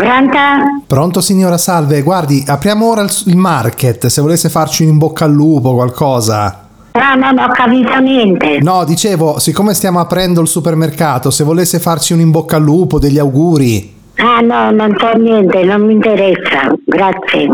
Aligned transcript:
Pronta? 0.00 0.60
Pronto 0.86 1.20
signora 1.20 1.58
Salve, 1.58 2.02
guardi, 2.02 2.44
apriamo 2.46 2.88
ora 2.88 3.02
il, 3.02 3.36
market, 3.36 4.06
se 4.06 4.20
volesse 4.20 4.48
farci 4.48 4.84
un 4.84 4.90
in 4.90 4.98
bocca 4.98 5.24
al 5.24 5.32
lupo 5.32 5.74
qualcosa. 5.74 6.68
No, 6.92 7.14
no, 7.16 7.32
non 7.32 7.50
ho 7.50 7.52
capito 7.52 7.98
niente. 7.98 8.60
No, 8.60 8.84
dicevo, 8.84 9.40
siccome 9.40 9.74
stiamo 9.74 9.98
aprendo 9.98 10.40
il 10.40 10.46
supermercato, 10.46 11.30
se 11.30 11.42
volesse 11.42 11.80
farci 11.80 12.12
un 12.12 12.20
in 12.20 12.30
bocca 12.30 12.54
al 12.54 12.62
lupo, 12.62 13.00
degli 13.00 13.18
auguri. 13.18 13.92
Ah 14.18 14.38
no, 14.40 14.70
non 14.70 14.94
c'è 14.94 15.16
niente, 15.16 15.64
non 15.64 15.84
mi 15.84 15.94
interessa. 15.94 16.72
Grazie. 16.90 17.50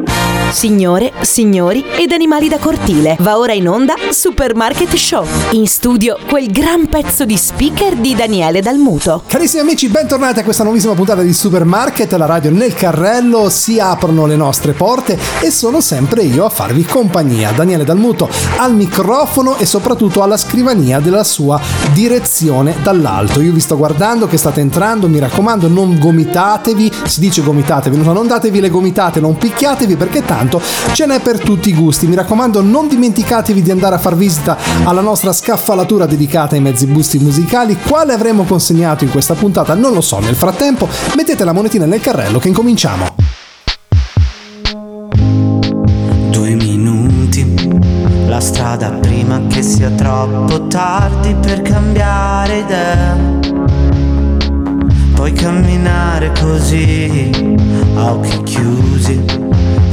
Signore, 0.53 1.13
signori 1.23 1.85
ed 1.97 2.13
animali 2.13 2.49
da 2.49 2.59
cortile. 2.59 3.17
Va 3.19 3.37
ora 3.37 3.53
in 3.53 3.69
onda 3.69 3.95
Supermarket 4.11 4.95
Show. 4.95 5.27
In 5.51 5.67
studio 5.67 6.17
quel 6.29 6.53
gran 6.53 6.87
pezzo 6.87 7.25
di 7.25 7.37
speaker 7.37 7.97
di 7.97 8.15
Daniele 8.15 8.61
Dalmuto. 8.61 9.25
Carissimi 9.27 9.63
amici, 9.63 9.89
bentornati 9.89 10.39
a 10.39 10.45
questa 10.45 10.63
nuovissima 10.63 10.95
puntata 10.95 11.23
di 11.23 11.33
Supermarket, 11.33 12.13
la 12.13 12.27
radio 12.27 12.53
nel 12.53 12.75
carrello, 12.75 13.49
si 13.49 13.81
aprono 13.81 14.27
le 14.27 14.37
nostre 14.37 14.71
porte 14.71 15.19
e 15.41 15.51
sono 15.51 15.81
sempre 15.81 16.23
io 16.23 16.45
a 16.45 16.49
farvi 16.49 16.85
compagnia. 16.85 17.51
Daniele 17.51 17.83
Dalmuto 17.83 18.29
al 18.59 18.73
microfono 18.73 19.57
e 19.57 19.67
soprattutto 19.67 20.23
alla 20.23 20.37
scrivania 20.37 21.01
della 21.01 21.25
sua 21.25 21.61
direzione 21.93 22.77
dall'alto. 22.85 23.41
Io 23.41 23.53
vi 23.53 23.59
sto 23.59 23.77
guardando 23.77 24.29
che 24.29 24.37
state 24.37 24.61
entrando, 24.61 25.09
mi 25.09 25.19
raccomando 25.19 25.67
non 25.67 25.99
gomitatevi, 25.99 26.93
si 27.07 27.19
dice 27.19 27.43
gomitatevi, 27.43 27.97
no, 27.97 28.13
non 28.13 28.29
datevi 28.29 28.61
le 28.61 28.69
gomitate, 28.69 29.23
non 29.25 29.39
picchiatevi 29.39 29.97
perché 29.97 30.23
tanto 30.23 30.61
ce 30.93 31.07
n'è 31.07 31.21
per 31.21 31.41
tutti 31.41 31.71
i 31.71 31.75
gusti. 31.75 32.07
Mi 32.07 32.15
raccomando 32.15 32.61
non 32.61 32.89
dimenticatevi 32.89 33.63
di 33.63 33.71
andare 33.71 33.95
a 33.95 33.99
far 33.99 34.17
visita 34.17 34.59
alla 34.85 35.01
nostra 35.01 35.33
scaffalatura 35.33 36.05
dedicata 36.05 36.57
ai 36.57 36.61
mezzi 36.61 36.87
busti 36.87 37.19
musicali. 37.19 37.79
Quale 37.79 38.13
avremo 38.13 38.45
consegnato 38.45 39.05
in 39.05 39.11
questa 39.11 39.33
puntata? 39.33 39.73
Non 39.75 39.95
lo 39.95 40.03
so. 40.03 40.19
Nel 40.19 40.35
frattempo 40.35 40.87
mettete 41.17 41.43
la 41.43 41.53
monetina 41.53 41.87
nel 41.87 42.03
carrello 42.03 42.39
che 42.39 42.49
incominciamo. 42.49 43.17
Due 46.31 46.55
minuti, 46.57 47.55
la 48.27 48.41
strada 48.41 48.91
prima 48.91 49.41
che 49.49 49.63
sia 49.63 49.89
troppo 49.91 50.67
tardi 50.67 51.35
per 51.41 51.63
cambiare 51.63 52.59
idea. 52.59 53.17
Puoi 55.15 55.33
camminare 55.33 56.33
così, 56.39 57.57
a 57.95 58.13
occhi 58.13 58.43
chiusi. 58.43 58.94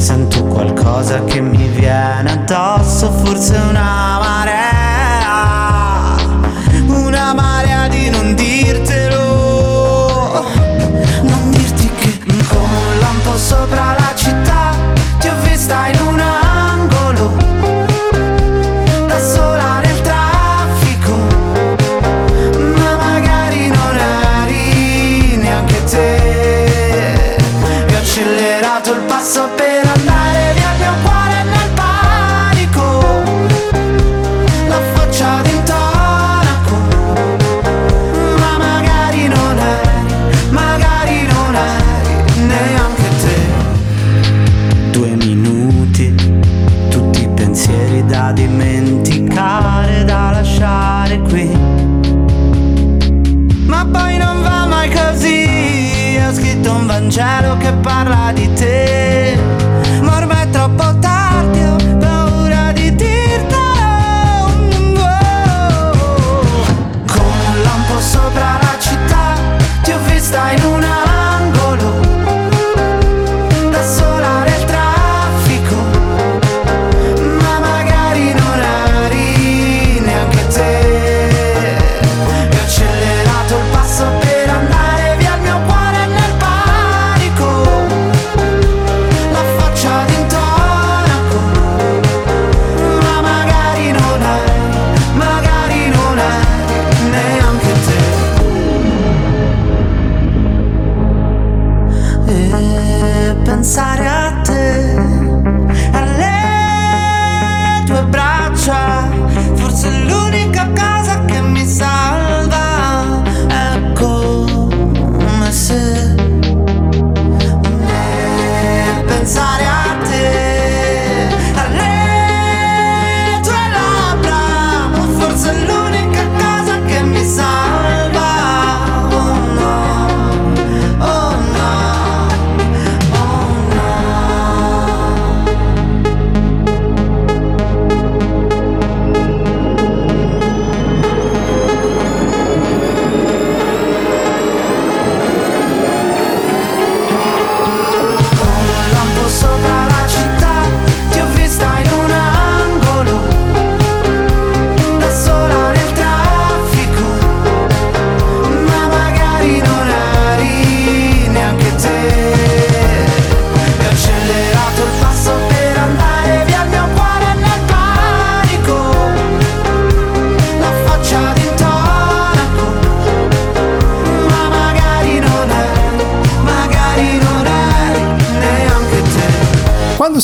Sento 0.02 0.44
qualcosa 0.46 1.24
che 1.26 1.42
mi 1.42 1.68
viene 1.68 2.32
addosso, 2.32 3.12
forse 3.12 3.56
una 3.56 4.18
marea. 4.20 4.41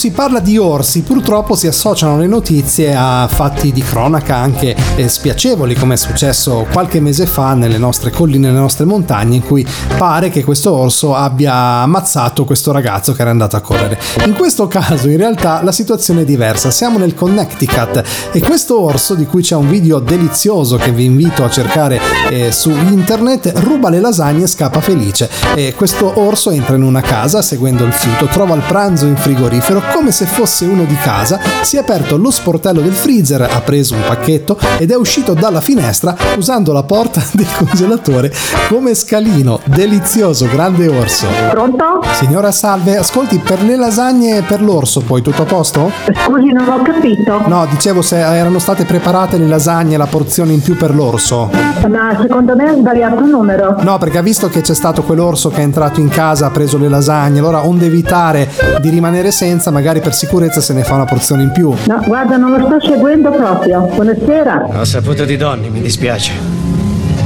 Si 0.08 0.14
parla 0.14 0.40
di 0.40 0.58
orsi, 0.58 1.02
purtroppo 1.02 1.54
si 1.54 1.68
associano 1.68 2.18
le 2.18 2.28
notizie 2.28 2.96
a 2.96 3.28
fatti 3.30 3.74
di 3.74 3.82
cronaca 3.82 4.38
anche 4.38 4.74
eh, 4.96 5.10
spiacevoli, 5.10 5.76
come 5.76 5.96
è 5.96 5.98
successo 5.98 6.66
qualche 6.72 7.02
mese 7.02 7.26
fa 7.26 7.56
nelle 7.56 7.78
nostre 7.78 8.10
colline, 8.10 8.48
nelle 8.48 8.60
nostre 8.60 8.86
montagne, 8.86 9.36
in 9.36 9.44
cui 9.44 9.68
pare 9.98 10.30
che 10.30 10.46
questo 10.46 10.72
orso 10.72 11.14
abbia 11.14 11.54
ammazzato 11.54 12.46
questo 12.46 12.72
ragazzo 12.72 13.12
che 13.12 13.20
era 13.20 13.32
andato 13.32 13.58
a 13.58 13.60
correre. 13.60 14.00
In 14.26 14.34
questo 14.34 14.68
caso, 14.68 15.10
in 15.10 15.18
realtà, 15.18 15.62
la 15.62 15.74
situazione 15.74 16.22
è 16.22 16.26
diversa. 16.26 16.72
Siamo 16.72 16.98
nel 16.98 17.14
Connecticut 17.14 18.02
e 18.32 18.40
questo 18.40 18.80
orso, 18.80 19.14
di 19.14 19.26
cui 19.26 19.42
c'è 19.42 19.56
un 19.56 19.68
video 19.68 20.00
delizioso 20.00 20.78
che 20.78 20.94
vi 20.94 21.04
invito 21.04 21.44
a 21.44 21.50
cercare 21.50 22.00
eh, 22.30 22.54
su 22.54 22.70
internet, 22.70 23.52
ruba 23.58 23.90
le 23.90 24.00
lasagne 24.00 24.44
e 24.44 24.48
scappa 24.48 24.80
felice. 24.80 25.30
E 25.54 25.74
questo 25.76 26.14
orso 26.22 26.50
entra 26.52 26.78
in 26.78 26.84
una 26.84 27.02
casa 27.02 27.42
seguendo 27.42 27.84
il 27.84 27.92
fiuto, 27.92 28.28
trova 28.28 28.56
il 28.56 28.64
pranzo 28.66 29.06
in 29.06 29.18
frigorifero 29.18 29.96
come 29.98 30.12
se 30.12 30.28
fosse 30.28 30.66
uno 30.66 30.84
di 30.84 30.96
casa, 30.96 31.40
si 31.62 31.76
è 31.76 31.80
aperto 31.80 32.18
lo 32.18 32.30
sportello 32.30 32.82
del 32.82 32.94
freezer, 32.94 33.42
ha 33.42 33.62
preso 33.62 33.96
un 33.96 34.04
pacchetto 34.06 34.56
ed 34.78 34.92
è 34.92 34.96
uscito 34.96 35.34
dalla 35.34 35.60
finestra 35.60 36.16
usando 36.38 36.72
la 36.72 36.84
porta 36.84 37.20
del 37.34 37.48
congelatore 37.58 38.32
come 38.70 38.94
scalino. 38.94 39.60
Delizioso, 39.66 40.48
grande 40.48 40.88
orso. 40.88 41.26
Pronto? 41.50 42.04
Signora 42.14 42.52
Salve, 42.52 42.98
ascolti, 42.98 43.40
per 43.40 43.64
le 43.64 43.76
lasagne 43.76 44.38
e 44.38 44.42
per 44.44 44.62
l'orso 44.62 45.02
poi 45.02 45.24
tutto 45.24 45.42
a 45.42 45.46
posto? 45.46 45.92
Scusi, 46.26 46.52
non 46.52 46.70
ho 46.70 46.82
capito. 46.84 47.42
No, 47.48 47.66
dicevo 47.68 48.04
se 48.04 48.20
erano 48.20 48.60
state 48.60 48.86
preparate 48.86 49.40
le 49.40 49.48
lasagne, 49.48 49.98
la 49.98 50.06
porzione 50.06 50.54
in 50.54 50.62
più 50.62 50.78
per 50.78 50.94
l'orso. 50.94 51.50
Ma 51.90 52.16
secondo 52.22 52.56
me 52.56 52.70
ha 52.70 52.76
sbagliato 52.76 53.24
il 53.24 53.30
numero. 53.30 53.78
No, 53.80 53.98
perché 53.98 54.20
ha 54.20 54.24
visto 54.24 54.48
che 54.48 54.62
c'è 54.62 54.76
stato 54.76 55.02
quell'orso 55.02 55.50
che 55.50 55.62
è 55.62 55.64
entrato 55.64 56.00
in 56.00 56.10
casa, 56.10 56.46
ha 56.46 56.52
preso 56.52 56.78
le 56.78 56.88
lasagne, 56.88 57.40
allora 57.40 57.66
onde 57.66 57.88
evitare 57.88 58.48
di 58.80 58.90
rimanere 58.90 59.32
senza, 59.32 59.72
magari 59.72 59.86
per 60.02 60.14
sicurezza 60.14 60.60
se 60.62 60.74
ne 60.74 60.84
fa 60.84 60.96
una 60.96 61.06
porzione 61.06 61.44
in 61.44 61.52
più. 61.52 61.74
No, 61.88 62.02
guarda, 62.06 62.36
non 62.38 62.52
lo 62.52 62.66
sto 62.66 62.88
seguendo 62.94 63.32
proprio. 63.32 63.90
Buonasera. 63.94 64.68
Ho 64.80 64.84
saputo 64.84 65.24
di 65.26 65.38
Donny, 65.38 65.70
mi 65.70 65.82
dispiace. 65.82 66.32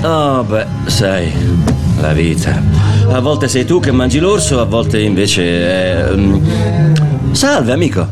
Oh, 0.03 0.43
beh, 0.43 0.65
sai, 0.85 1.31
la 1.99 2.13
vita. 2.13 2.61
A 3.11 3.19
volte 3.19 3.47
sei 3.47 3.65
tu 3.65 3.79
che 3.79 3.91
mangi 3.91 4.19
l'orso, 4.19 4.59
a 4.61 4.65
volte 4.65 4.99
invece 4.99 5.43
è... 5.43 6.15
mm, 6.15 7.31
Salve, 7.31 7.71
amico. 7.71 8.07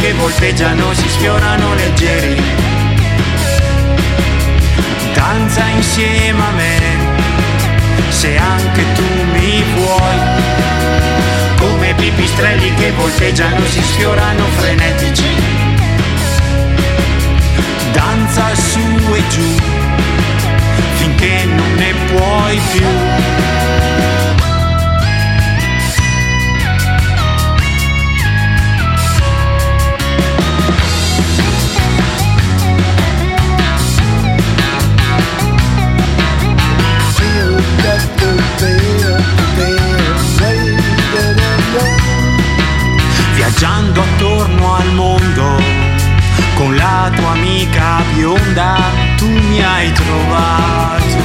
Che 0.00 0.12
volteggiano, 0.14 0.92
si 0.94 1.08
sfiorano 1.08 1.74
leggeri 1.74 2.66
danza 5.28 5.66
insieme 5.68 6.42
a 6.42 6.50
me, 6.52 6.80
se 8.08 8.36
anche 8.36 8.84
tu 8.94 9.02
mi 9.32 9.62
vuoi. 9.74 10.18
Come 11.56 11.94
pipistrelli 11.94 12.72
che 12.74 12.92
volteggiano, 12.92 13.64
si 13.66 13.82
sfiorano 13.82 14.44
frenetici. 14.56 15.28
Danza 17.92 18.54
su 18.54 18.80
e 19.14 19.22
giù, 19.28 19.54
finché 20.94 21.44
non 21.44 21.74
ne 21.74 21.94
puoi 22.06 22.60
più. 22.72 24.17
Viaggiando 43.60 44.02
attorno 44.02 44.76
al 44.76 44.92
mondo 44.92 45.60
con 46.54 46.76
la 46.76 47.10
tua 47.12 47.30
amica 47.30 48.04
bionda 48.14 48.76
tu 49.16 49.26
mi 49.26 49.60
hai 49.60 49.90
trovato. 49.90 51.24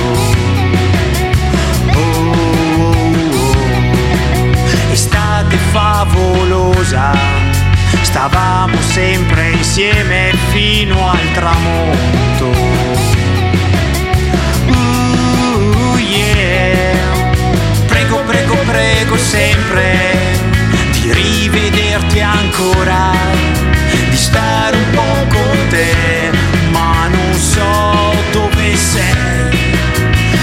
Oh, 1.94 2.00
oh, 2.00 2.82
oh. 2.82 3.72
Estate 4.92 5.58
favolosa, 5.72 7.12
stavamo 8.02 8.82
sempre 8.82 9.52
insieme 9.52 10.34
fino 10.50 11.12
al 11.12 11.32
tramonto. 11.34 12.52
Prego, 17.86 18.18
prego, 18.26 18.56
prego 18.66 19.18
sempre 19.18 20.12
rivederti 22.13 22.21
ancora, 22.21 23.12
di 24.10 24.15
stare 24.15 24.75
un 24.77 24.89
po' 24.92 25.36
con 25.36 25.68
te, 25.69 26.31
ma 26.71 27.07
non 27.07 27.33
so 27.33 28.13
dove 28.31 28.75
sei. 28.75 29.81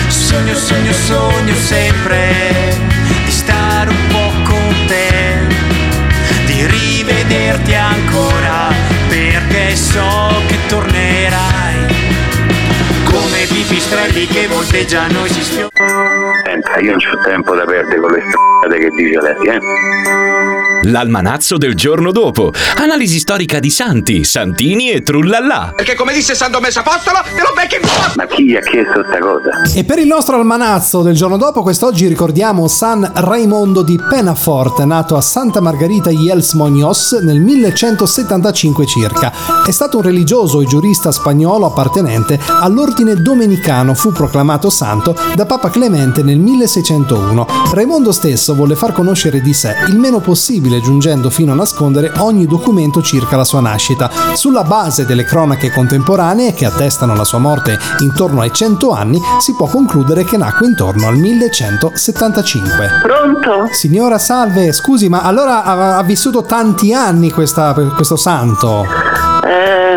Sogno, 0.08 0.54
sogno, 0.54 0.92
sogno 0.92 1.54
sempre 1.54 2.76
di 3.24 3.30
stare 3.30 3.90
un 3.90 4.06
po' 4.08 4.32
con 4.50 4.74
te, 4.86 5.38
di 6.46 6.66
rivederti 6.66 7.74
ancora, 7.74 8.72
perché 9.08 9.76
so 9.76 10.42
che 10.48 10.49
pipistrelli 14.20 14.26
che 14.26 14.46
volteggiano 14.46 15.26
si 15.26 15.42
sfiorano. 15.42 16.32
Senta, 16.44 16.78
io 16.80 16.90
non 16.90 17.00
c'ho 17.00 17.20
tempo 17.24 17.54
da 17.54 17.64
perdere 17.64 18.00
con 18.00 18.10
le 18.10 18.22
strade 18.28 18.78
che 18.78 18.90
dice 18.90 19.20
lei, 19.20 19.56
eh? 19.56 19.60
L'almanazzo 20.82 21.58
del 21.58 21.74
giorno 21.74 22.10
dopo. 22.10 22.52
Analisi 22.76 23.18
storica 23.18 23.58
di 23.58 23.68
santi, 23.68 24.24
santini 24.24 24.90
e 24.90 25.02
trullallà. 25.02 25.74
Perché 25.76 25.94
come 25.94 26.14
disse 26.14 26.34
San 26.34 26.50
Domenico 26.50 26.80
Apostolo, 26.80 27.18
te 27.22 27.40
lo 27.42 27.52
becchi 27.54 27.74
in 27.76 27.82
fa- 27.82 28.12
Ma 28.16 28.26
chi 28.26 28.46
gli 28.46 28.56
ha 28.56 28.60
chiesto 28.60 29.04
sta 29.06 29.18
cosa? 29.18 29.62
E 29.74 29.84
per 29.84 29.98
il 29.98 30.06
nostro 30.06 30.36
almanazzo 30.36 31.02
del 31.02 31.14
giorno 31.14 31.36
dopo, 31.36 31.62
quest'oggi 31.62 32.06
ricordiamo 32.06 32.66
San 32.66 33.08
Raimondo 33.14 33.82
di 33.82 34.00
Penafort, 34.08 34.82
nato 34.84 35.16
a 35.16 35.20
Santa 35.20 35.60
Margarita 35.60 36.10
Yels 36.10 36.54
Moños 36.54 37.22
nel 37.22 37.40
1175 37.40 38.86
circa. 38.86 39.32
È 39.66 39.70
stato 39.70 39.98
un 39.98 40.02
religioso 40.02 40.62
e 40.62 40.64
giurista 40.64 41.12
spagnolo 41.12 41.66
appartenente 41.66 42.38
all'ordine 42.46 43.16
domenicano, 43.16 43.92
fu 43.92 44.09
proclamato 44.12 44.70
santo 44.70 45.14
da 45.34 45.46
Papa 45.46 45.70
Clemente 45.70 46.22
nel 46.22 46.38
1601. 46.38 47.46
Raimondo 47.72 48.12
stesso 48.12 48.54
volle 48.54 48.76
far 48.76 48.92
conoscere 48.92 49.40
di 49.40 49.52
sé 49.52 49.74
il 49.88 49.98
meno 49.98 50.20
possibile, 50.20 50.80
giungendo 50.80 51.30
fino 51.30 51.52
a 51.52 51.56
nascondere 51.56 52.12
ogni 52.18 52.46
documento 52.46 53.02
circa 53.02 53.36
la 53.36 53.44
sua 53.44 53.60
nascita. 53.60 54.10
Sulla 54.34 54.64
base 54.64 55.04
delle 55.06 55.24
cronache 55.24 55.70
contemporanee 55.72 56.54
che 56.54 56.64
attestano 56.66 57.14
la 57.14 57.24
sua 57.24 57.38
morte 57.38 57.78
intorno 58.00 58.40
ai 58.40 58.52
100 58.52 58.90
anni, 58.92 59.20
si 59.40 59.54
può 59.54 59.66
concludere 59.66 60.24
che 60.24 60.36
nacque 60.36 60.66
intorno 60.66 61.06
al 61.08 61.16
1175. 61.16 62.88
Pronto? 63.02 63.68
Signora 63.72 64.18
Salve, 64.18 64.72
scusi, 64.72 65.08
ma 65.08 65.22
allora 65.22 65.64
ha, 65.64 65.98
ha 65.98 66.02
vissuto 66.02 66.42
tanti 66.42 66.92
anni 66.92 67.30
questa- 67.30 67.74
questo 67.94 68.16
santo? 68.16 69.29
Eh, 69.42 69.96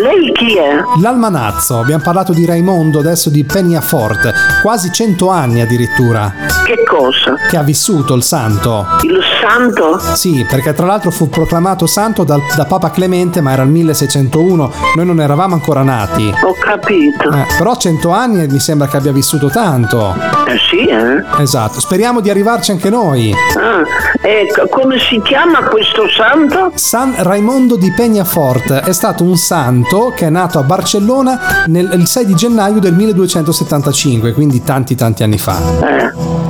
lei 0.00 0.32
chi 0.32 0.56
è? 0.58 0.76
L'almanazzo, 1.00 1.78
abbiamo 1.78 2.02
parlato 2.02 2.32
di 2.32 2.44
Raimondo, 2.44 2.98
adesso 2.98 3.30
di 3.30 3.44
Peñafort, 3.44 4.60
quasi 4.62 4.90
100 4.92 5.28
anni 5.30 5.60
addirittura, 5.60 6.32
Che 6.64 6.82
cosa? 6.84 7.36
che 7.48 7.56
ha 7.56 7.62
vissuto 7.62 8.14
il 8.14 8.22
santo. 8.22 8.86
Il 9.02 9.20
santo? 9.40 9.98
Sì, 10.14 10.44
perché 10.48 10.72
tra 10.74 10.86
l'altro 10.86 11.10
fu 11.10 11.28
proclamato 11.28 11.86
santo 11.86 12.24
dal- 12.24 12.40
da 12.56 12.64
Papa 12.64 12.90
Clemente, 12.90 13.40
ma 13.40 13.52
era 13.52 13.62
il 13.62 13.68
1601, 13.70 14.72
noi 14.96 15.06
non 15.06 15.20
eravamo 15.20 15.54
ancora 15.54 15.82
nati. 15.82 16.26
Ho 16.44 16.54
capito. 16.58 17.30
Eh, 17.30 17.46
però 17.56 17.76
100 17.76 18.10
anni 18.10 18.46
mi 18.48 18.58
sembra 18.58 18.88
che 18.88 18.96
abbia 18.96 19.12
vissuto 19.12 19.48
tanto. 19.50 20.14
Eh 20.46 20.58
sì, 20.68 20.84
eh? 20.86 21.22
Esatto, 21.40 21.78
speriamo 21.80 22.20
di 22.20 22.28
arrivarci 22.30 22.72
anche 22.72 22.90
noi. 22.90 23.32
Ah, 23.56 24.26
e 24.26 24.48
co- 24.52 24.66
come 24.68 24.98
si 24.98 25.20
chiama 25.22 25.62
questo 25.64 26.08
santo? 26.08 26.72
San 26.74 27.14
Raimondo 27.18 27.76
di 27.76 27.92
Peñafort 27.96 28.62
è 28.82 28.92
stato 28.92 29.24
un 29.24 29.36
santo 29.36 30.12
che 30.14 30.26
è 30.26 30.30
nato 30.30 30.58
a 30.58 30.62
Barcellona 30.62 31.64
nel, 31.66 31.90
il 31.92 32.06
6 32.06 32.26
di 32.26 32.34
gennaio 32.34 32.80
del 32.80 32.94
1275, 32.94 34.32
quindi 34.32 34.62
tanti 34.62 34.94
tanti 34.94 35.22
anni 35.22 35.38
fa. 35.38 36.02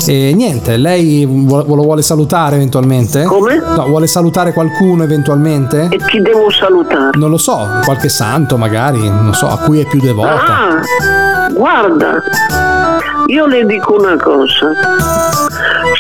E 0.06 0.32
niente, 0.34 0.76
lei 0.76 1.24
lo 1.24 1.64
vuole 1.64 2.02
salutare 2.02 2.56
eventualmente? 2.56 3.24
Come? 3.24 3.62
No, 3.76 3.86
vuole 3.86 4.06
salutare 4.06 4.52
qualcuno 4.52 5.02
eventualmente? 5.02 5.88
E 5.90 5.98
chi 5.98 6.20
devo 6.20 6.50
salutare? 6.50 7.16
Non 7.18 7.30
lo 7.30 7.38
so, 7.38 7.66
qualche 7.84 8.08
santo 8.08 8.56
magari, 8.56 9.08
non 9.08 9.32
so, 9.34 9.48
a 9.48 9.58
cui 9.58 9.80
è 9.80 9.86
più 9.86 10.00
devota. 10.00 10.44
Ah, 10.44 11.48
guarda, 11.54 12.22
io 13.26 13.46
le 13.46 13.64
dico 13.66 13.94
una 13.94 14.16
cosa. 14.16 14.70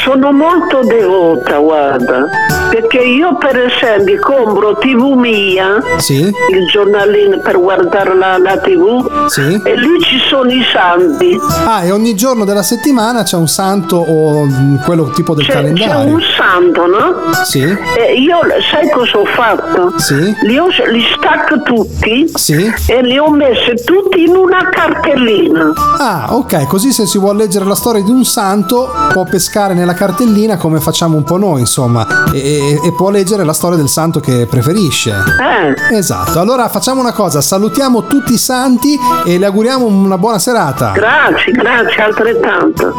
Sono 0.02 0.32
molto 0.32 0.80
devota, 0.82 1.56
guarda, 1.58 2.26
perché 2.70 2.98
io 2.98 3.36
per 3.36 3.56
esempio 3.58 4.18
compro 4.20 4.76
TV 4.76 5.12
mia, 5.14 5.80
Sì? 5.98 6.20
il 6.20 6.66
giornalino 6.70 7.38
per 7.38 7.58
guardare 7.58 8.14
la, 8.14 8.36
la 8.38 8.58
TV, 8.58 9.28
Sì? 9.28 9.60
e 9.64 9.76
lì 9.76 10.00
ci 10.02 10.18
sono 10.28 10.50
i 10.50 10.62
santi. 10.72 11.38
Ah, 11.66 11.84
e 11.84 11.90
ogni 11.90 12.14
giorno 12.14 12.44
della 12.44 12.62
settimana 12.62 13.22
c'è 13.22 13.36
un 13.36 13.48
santo 13.48 13.96
o 13.96 14.44
mm, 14.44 14.76
quello 14.84 15.10
tipo 15.10 15.34
del 15.34 15.44
C'è, 15.46 15.52
c'è 15.52 15.58
calendario? 15.60 16.12
un 16.14 16.22
santo, 16.36 16.86
no? 16.86 17.14
Sì? 17.44 17.62
E 17.62 18.14
io, 18.18 18.38
sai 18.70 18.90
cosa 18.90 19.18
ho 19.18 19.24
fatto? 19.24 19.94
Sì? 19.98 20.34
Li, 20.42 20.58
ho, 20.58 20.66
li 20.90 21.02
stacco 21.16 21.62
tutti 21.62 22.28
Sì? 22.34 22.70
e 22.88 23.02
li 23.02 23.16
ho 23.16 23.30
messi 23.30 23.72
tutti 23.84 24.24
in 24.24 24.36
una 24.36 24.68
cartellina. 24.70 25.72
Ah, 25.98 26.26
ok, 26.34 26.66
così 26.66 26.83
se 26.92 27.06
si 27.06 27.18
vuole 27.18 27.38
leggere 27.44 27.64
la 27.64 27.74
storia 27.74 28.02
di 28.02 28.10
un 28.10 28.24
santo 28.24 28.90
può 29.12 29.24
pescare 29.24 29.74
nella 29.74 29.94
cartellina 29.94 30.56
come 30.56 30.80
facciamo 30.80 31.16
un 31.16 31.24
po' 31.24 31.36
noi, 31.36 31.60
insomma, 31.60 32.24
e, 32.32 32.38
e- 32.38 32.80
e 32.84 32.92
può 32.96 33.10
leggere 33.10 33.44
la 33.44 33.52
storia 33.52 33.76
del 33.76 33.88
santo 33.88 34.20
che 34.20 34.46
preferisce. 34.48 35.10
Eh, 35.10 35.96
Esatto, 35.96 36.40
allora 36.40 36.68
facciamo 36.68 37.00
una 37.00 37.12
cosa, 37.12 37.40
salutiamo 37.40 38.06
tutti 38.06 38.32
i 38.34 38.38
santi 38.38 38.98
e 39.26 39.38
le 39.38 39.46
auguriamo 39.46 39.84
una 39.86 40.18
buona 40.18 40.38
serata. 40.38 40.92
grazie, 40.92 41.52
grazie 41.52 42.02
altrettanto. 42.02 42.92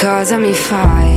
Cosa 0.00 0.36
mi 0.36 0.52
fai? 0.52 1.15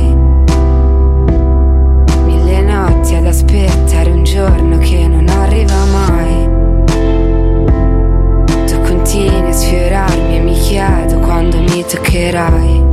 Toccherai. 12.30 12.88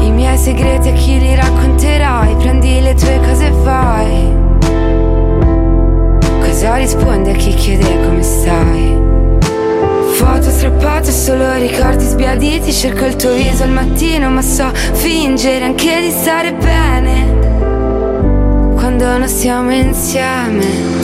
I 0.00 0.10
miei 0.10 0.36
segreti 0.36 0.88
a 0.88 0.92
chi 0.92 1.18
li 1.18 1.34
racconterai? 1.34 2.34
Prendi 2.36 2.80
le 2.80 2.94
tue 2.94 3.20
cose 3.26 3.46
e 3.46 3.50
vai. 3.50 4.42
Cosa 6.40 6.76
rispondi 6.76 7.30
a 7.30 7.34
chi 7.34 7.54
chiede 7.54 8.06
come 8.06 8.22
stai? 8.22 9.02
Foto 10.12 10.50
strappate, 10.50 11.10
solo 11.10 11.54
ricordi 11.54 12.04
sbiaditi 12.04 12.72
Cerco 12.72 13.04
il 13.04 13.16
tuo 13.16 13.32
viso 13.32 13.64
al 13.64 13.70
mattino 13.70 14.30
ma 14.30 14.42
so 14.42 14.70
fingere 14.72 15.64
anche 15.64 16.02
di 16.02 16.10
stare 16.10 16.54
bene 16.54 18.72
Quando 18.76 19.18
non 19.18 19.26
siamo 19.26 19.72
insieme 19.72 21.03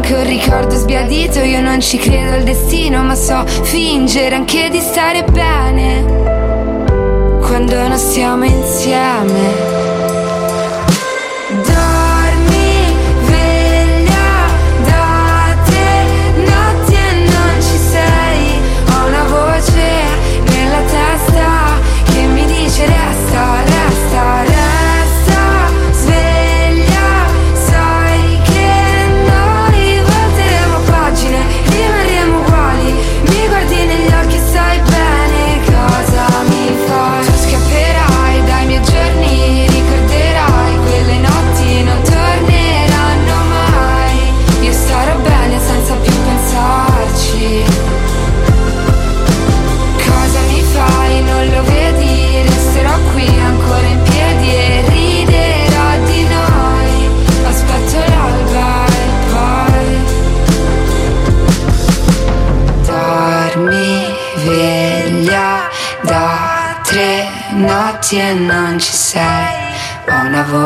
anche 0.00 0.14
un 0.14 0.24
ricordo 0.24 0.74
sbiadito. 0.76 1.40
Io 1.40 1.60
non 1.60 1.80
ci 1.80 1.98
credo 1.98 2.36
al 2.36 2.42
destino 2.42 3.02
ma 3.02 3.14
so 3.14 3.44
fingere 3.46 4.34
anche 4.34 4.70
di 4.70 4.80
stare 4.80 5.24
bene. 5.24 7.38
Quando 7.40 7.86
non 7.86 7.98
stiamo 7.98 8.44
insieme 8.44 9.79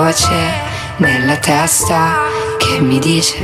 voce 0.05 0.29
nella 0.99 1.37
testa 1.39 2.13
che 2.59 2.79
mi 2.81 2.99
dice 2.99 3.39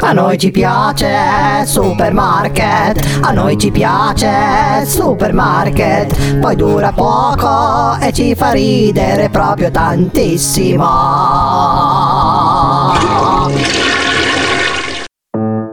A 0.00 0.12
noi 0.12 0.38
ci 0.38 0.50
piace 0.50 1.66
supermarket, 1.66 3.18
a 3.20 3.32
noi 3.32 3.58
ci 3.58 3.70
piace 3.70 4.86
supermarket, 4.86 6.38
poi 6.38 6.56
dura 6.56 6.92
poco 6.92 7.98
e 8.00 8.10
ci 8.12 8.34
fa 8.34 8.52
ridere 8.52 9.28
proprio 9.28 9.70
tantissimo. 9.70 10.86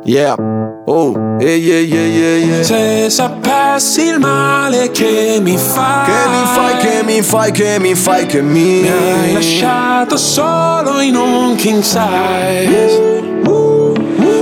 Yeah. 0.03 0.65
Oh, 0.88 1.15
yeah, 1.42 1.50
yeah, 1.50 1.80
yeah, 1.80 2.06
yeah, 2.06 2.36
yeah. 2.46 2.62
Se 2.62 3.10
sapessi 3.10 4.04
il 4.04 4.20
male 4.20 4.92
che 4.92 5.39
mi 5.42 5.58
fai 5.58 6.06
Che 6.06 6.30
mi 6.30 6.46
fai, 6.54 6.77
che 6.77 7.04
mi 7.04 7.22
fai, 7.24 7.51
che 7.51 7.80
mi 7.80 7.96
fai, 7.96 8.25
che 8.27 8.42
mi 8.44 8.82
Mi 8.82 8.88
hai 8.89 9.34
lasciato 9.34 10.15
solo 10.15 11.00
in 11.00 11.15
un 11.15 11.56
king 11.56 11.82
size. 11.82 13.24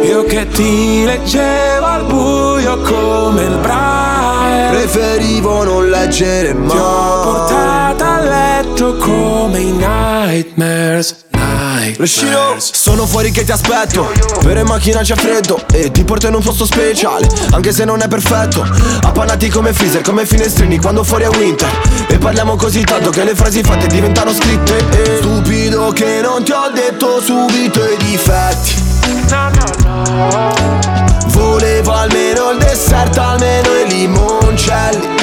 Io 0.04 0.26
che 0.26 0.46
ti 0.50 1.06
leggevo 1.06 1.86
al 1.86 2.06
buio 2.08 2.78
come 2.82 3.44
il 3.44 3.58
braille. 3.60 4.70
Preferivo 4.72 5.64
non 5.64 5.90
leggere 5.90 6.54
mai 6.54 7.83
letto 8.84 8.98
come 8.98 9.60
i 9.60 9.72
nightmares 9.72 11.16
Rescino, 11.98 12.30
Nightmares 12.30 12.72
sono 12.74 13.06
fuori 13.06 13.32
che 13.32 13.44
ti 13.44 13.52
aspetto. 13.52 14.12
Vero 14.42 14.60
in 14.60 14.66
macchina 14.66 15.02
c'è 15.02 15.16
freddo 15.16 15.62
E 15.72 15.92
ti 15.92 16.04
porto 16.04 16.28
in 16.28 16.34
un 16.34 16.42
posto 16.42 16.66
speciale 16.66 17.28
Anche 17.52 17.72
se 17.72 17.86
non 17.86 18.02
è 18.02 18.08
perfetto. 18.08 18.66
Appannati 19.02 19.50
come 19.50 19.74
freezer, 19.74 20.02
come 20.02 20.26
finestrini 20.26 20.78
Quando 20.80 21.04
fuori 21.04 21.24
è 21.24 21.30
winter. 21.30 21.70
E 22.08 22.18
parliamo 22.18 22.56
così 22.56 22.84
tanto 22.84 23.10
che 23.10 23.24
le 23.24 23.36
frasi 23.36 23.64
fatte 23.64 23.88
diventano 23.88 24.34
scritte. 24.34 24.78
E 24.78 25.18
Stupido 25.18 25.92
che 25.92 26.20
non 26.22 26.44
ti 26.44 26.52
ho 26.52 26.70
detto 26.74 27.22
subito 27.22 27.84
i 27.84 27.98
difetti. 27.98 28.82
No, 29.30 29.50
no, 29.50 30.00
no. 30.10 30.54
Volevo 31.28 31.92
almeno 31.94 32.52
il 32.52 32.58
dessert, 32.60 33.18
almeno 33.18 33.70
i 33.86 33.90
limoncelli 33.90 35.23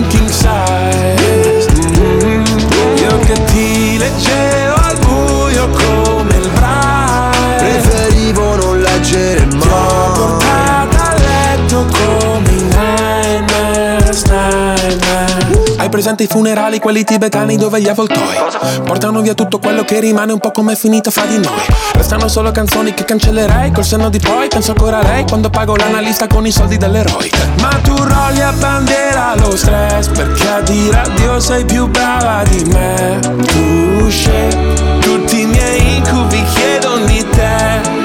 i 16.23 16.27
funerali, 16.27 16.79
quelli 16.79 17.03
tibetani 17.03 17.57
dove 17.57 17.81
gli 17.81 17.87
avvoltoi 17.87 18.35
Portano 18.83 19.21
via 19.21 19.33
tutto 19.33 19.59
quello 19.59 19.83
che 19.83 19.99
rimane 19.99 20.31
un 20.31 20.39
po' 20.39 20.51
come 20.51 20.73
è 20.73 20.75
finito 20.75 21.11
fra 21.11 21.25
di 21.25 21.37
noi. 21.37 21.65
Restano 21.93 22.27
solo 22.27 22.51
canzoni 22.51 22.93
che 22.93 23.05
cancellerei 23.05 23.71
Col 23.71 23.83
senno 23.83 24.09
di 24.09 24.19
poi 24.19 24.47
penso 24.47 24.71
ancora 24.71 24.99
a 24.99 25.03
lei 25.03 25.25
Quando 25.27 25.49
pago 25.49 25.75
l'analista 25.75 26.27
con 26.27 26.45
i 26.45 26.51
soldi 26.51 26.77
dell'eroe. 26.77 27.29
Ma 27.59 27.79
tu 27.83 27.95
rolli 27.95 28.41
a 28.41 28.51
bandiera 28.51 29.35
lo 29.35 29.55
stress 29.55 30.07
Perché 30.09 30.47
a 30.47 30.61
dire 30.61 30.99
addio 30.99 31.39
sei 31.39 31.65
più 31.65 31.87
brava 31.87 32.43
di 32.43 32.63
me. 32.65 33.19
Tu 33.19 34.09
scegli 34.09 34.99
tutti 35.01 35.41
i 35.41 35.45
miei 35.45 35.97
incubi 35.97 36.43
chiedono 36.53 37.05
di 37.05 37.25
te. 37.29 37.99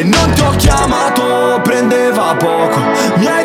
E 0.00 0.04
non 0.04 0.32
ti 0.32 0.40
ho 0.40 0.50
chiamato, 0.56 1.60
prendeva 1.62 2.34
poco. 2.38 2.80
Mi 3.16 3.26
hai 3.26 3.44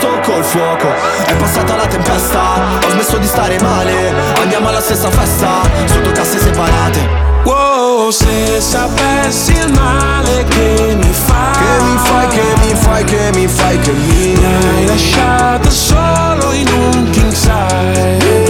risposto 0.00 0.20
col 0.30 0.42
fuoco. 0.42 0.88
È 1.26 1.36
passata 1.36 1.76
la 1.76 1.86
tempesta, 1.86 2.40
ho 2.84 2.90
smesso 2.90 3.18
di 3.18 3.26
stare 3.26 3.60
male. 3.60 4.12
Andiamo 4.40 4.68
alla 4.68 4.80
stessa 4.80 5.10
festa, 5.10 5.60
sotto 5.84 6.10
casse 6.12 6.38
separate. 6.38 7.28
Wow, 7.44 8.10
se 8.10 8.60
sapessi 8.60 9.52
il 9.52 9.72
male 9.72 10.44
che 10.44 10.94
mi 10.94 11.10
fai 11.10 11.52
Che 11.52 11.84
mi 11.84 11.96
fai, 11.96 12.28
che 12.28 12.42
mi 12.60 12.74
fai, 12.74 13.04
che 13.04 13.30
mi 13.32 13.48
fai, 13.48 13.78
che 13.78 13.92
mi 13.92 14.34
Mi 14.36 14.44
hai 14.44 14.86
lasciato 14.86 15.70
solo 15.70 16.52
in 16.52 16.68
un 16.68 17.10
king 17.10 17.32
size 17.32 18.49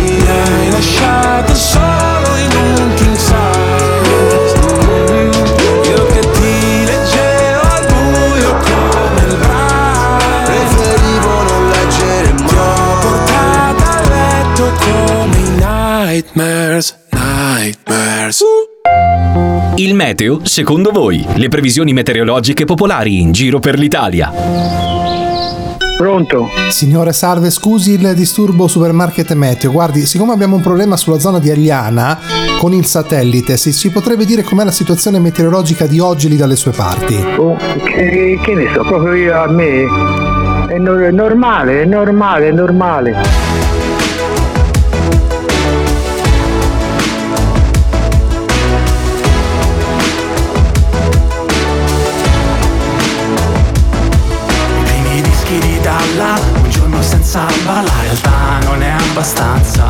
hai 0.31 0.71
lasciato 0.71 1.53
solo 1.53 2.35
in 2.37 2.51
un 2.55 2.93
king 2.95 3.15
size 3.15 4.59
Io 5.89 6.05
che 6.07 6.19
ti 6.19 6.85
leggevo 6.85 7.61
al 7.61 7.85
buio 7.87 8.55
come 8.55 9.21
il 9.27 9.37
braille 9.37 10.43
Preferivo 10.45 11.43
non 11.43 11.69
leggere 11.69 12.33
Ti 12.35 12.55
ho 12.55 13.15
mai 13.29 13.83
a 13.83 14.01
letto 14.09 14.71
come 14.79 15.37
i 15.37 15.49
nightmares, 15.49 16.95
nightmares 17.11 18.43
Il 19.75 19.93
meteo, 19.95 20.45
secondo 20.45 20.91
voi? 20.91 21.25
Le 21.35 21.47
previsioni 21.47 21.93
meteorologiche 21.93 22.65
popolari 22.65 23.19
in 23.19 23.31
giro 23.31 23.59
per 23.59 23.79
l'Italia. 23.79 25.30
Pronto? 26.01 26.49
Signore 26.69 27.13
salve, 27.13 27.51
scusi 27.51 27.91
il 27.91 28.15
disturbo 28.15 28.67
supermarket 28.67 29.33
meteo. 29.33 29.71
Guardi, 29.71 30.07
siccome 30.07 30.33
abbiamo 30.33 30.55
un 30.55 30.61
problema 30.63 30.97
sulla 30.97 31.19
zona 31.19 31.37
di 31.37 31.51
Agliana 31.51 32.17
con 32.57 32.73
il 32.73 32.87
satellite, 32.87 33.55
se 33.55 33.71
ci 33.71 33.91
potrebbe 33.91 34.25
dire 34.25 34.41
com'è 34.41 34.63
la 34.63 34.71
situazione 34.71 35.19
meteorologica 35.19 35.85
di 35.85 35.99
oggi 35.99 36.27
lì 36.27 36.37
dalle 36.37 36.55
sue 36.55 36.71
parti? 36.71 37.23
Oh, 37.37 37.55
che, 37.85 38.39
che 38.41 38.53
ne 38.55 38.71
so, 38.73 38.81
proprio 38.81 39.13
io 39.13 39.39
a 39.39 39.47
me? 39.47 39.85
È, 40.69 40.79
no- 40.79 40.97
è 40.97 41.11
normale, 41.11 41.83
è 41.83 41.85
normale, 41.85 42.47
è 42.47 42.51
normale. 42.51 43.90
Senza 57.01 57.47
alba, 57.47 57.81
la 57.81 58.01
realtà 58.01 58.59
non 58.63 58.81
è 58.81 58.89
abbastanza. 58.89 59.85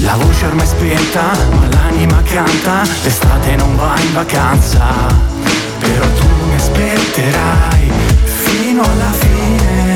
La 0.00 0.14
voce 0.14 0.46
ormai 0.46 0.66
spenta, 0.66 1.22
ma 1.50 1.66
l'anima 1.70 2.22
canta, 2.22 2.82
l'estate 3.02 3.56
non 3.56 3.76
va 3.76 3.94
in 3.98 4.12
vacanza. 4.12 4.86
Però 5.78 6.06
tu 6.06 6.26
mi 6.48 6.54
aspetterai 6.54 7.90
fino 8.24 8.82
alla 8.82 9.12
fine, 9.12 9.94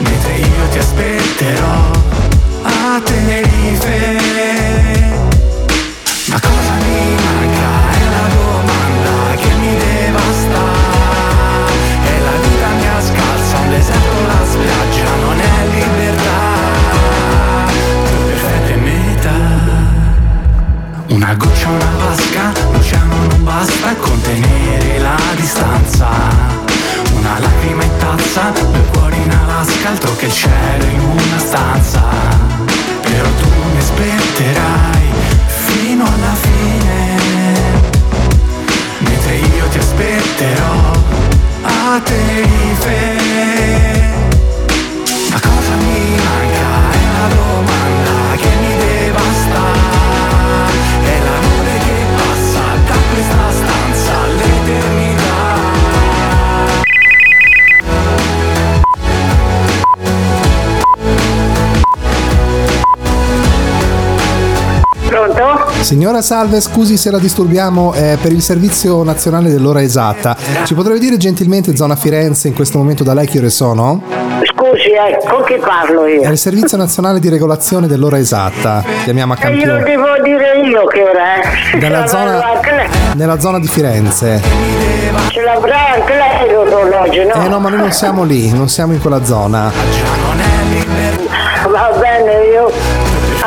mentre 0.00 0.32
io 0.34 0.68
ti 0.70 0.78
aspetterò 0.78 1.90
a 2.62 3.00
Tenerife. 3.02 4.18
Ma 6.26 6.40
cosa 6.40 6.72
mi 6.86 7.14
manca? 7.14 7.39
Una 21.30 21.38
goccia, 21.38 21.68
una 21.68 21.90
vasca, 21.96 22.52
l'oceano 22.72 23.14
non 23.14 23.44
basta 23.44 23.94
contenere 23.94 24.98
la 24.98 25.16
distanza. 25.36 26.08
Una 27.14 27.38
lacrima 27.38 27.84
in 27.84 27.96
tazza, 27.98 28.50
due 28.50 28.80
cuori 28.90 29.14
in 29.14 29.30
Alaska, 29.30 29.90
altro 29.90 30.16
che 30.16 30.26
il 30.26 30.32
cielo 30.32 30.84
in 30.86 30.98
una 30.98 31.38
stanza. 31.38 32.02
Però 33.02 33.28
tu 33.28 33.46
mi 33.72 33.78
aspetterai 33.78 35.02
fino 35.66 36.04
alla 36.04 36.34
fine. 36.34 37.18
Mentre 38.98 39.36
io 39.36 39.68
ti 39.68 39.78
aspetterò 39.78 40.92
a 41.62 42.00
Tenerife 42.02 43.18
Ma 45.30 45.38
cosa 45.38 45.74
mi 45.78 46.16
manca? 46.16 46.90
È 46.90 47.04
la 47.20 47.34
domanda 47.34 47.79
Signora 65.80 66.22
salve, 66.22 66.60
scusi 66.60 66.96
se 66.96 67.10
la 67.10 67.18
disturbiamo, 67.18 67.92
è 67.92 68.16
per 68.20 68.30
il 68.32 68.42
servizio 68.42 69.02
nazionale 69.02 69.50
dell'ora 69.50 69.82
esatta. 69.82 70.36
Ci 70.64 70.74
potrebbe 70.74 70.98
dire 71.00 71.16
gentilmente 71.16 71.74
zona 71.74 71.96
Firenze 71.96 72.48
in 72.48 72.54
questo 72.54 72.78
momento 72.78 73.02
da 73.02 73.12
lei 73.14 73.26
che 73.26 73.38
ore 73.38 73.50
sono? 73.50 74.00
Scusi, 74.54 74.90
eh, 74.90 75.18
con 75.28 75.42
chi 75.44 75.56
parlo 75.58 76.04
È 76.04 76.10
io? 76.12 76.30
il 76.30 76.38
servizio 76.38 76.76
nazionale 76.76 77.18
di 77.18 77.28
regolazione 77.28 77.86
dell'ora 77.88 78.18
esatta. 78.18 78.84
Chiamiamo 79.04 79.32
a 79.32 79.36
campione. 79.36 79.82
devo 79.82 80.06
dire 80.22 80.60
io 80.64 80.84
che 80.86 81.02
ora 81.02 81.40
è. 81.40 81.78
Dalla 81.78 82.06
zona- 82.06 82.40
Che- 82.60 82.88
nella 83.16 83.40
zona 83.40 83.58
di 83.58 83.66
Firenze. 83.66 84.40
Ce 85.30 85.40
l'avrà 85.40 85.94
anche 85.94 86.12
lei 86.14 86.52
l'orologio, 86.52 87.24
no? 87.24 87.44
Eh 87.44 87.48
no, 87.48 87.58
ma 87.58 87.68
noi 87.68 87.78
non 87.80 87.90
siamo 87.92 88.22
lì, 88.22 88.52
non 88.52 88.68
siamo 88.68 88.92
in 88.92 89.00
quella 89.00 89.24
zona. 89.24 89.72
Va 91.68 91.90
bene, 91.98 92.32
io... 92.52 92.70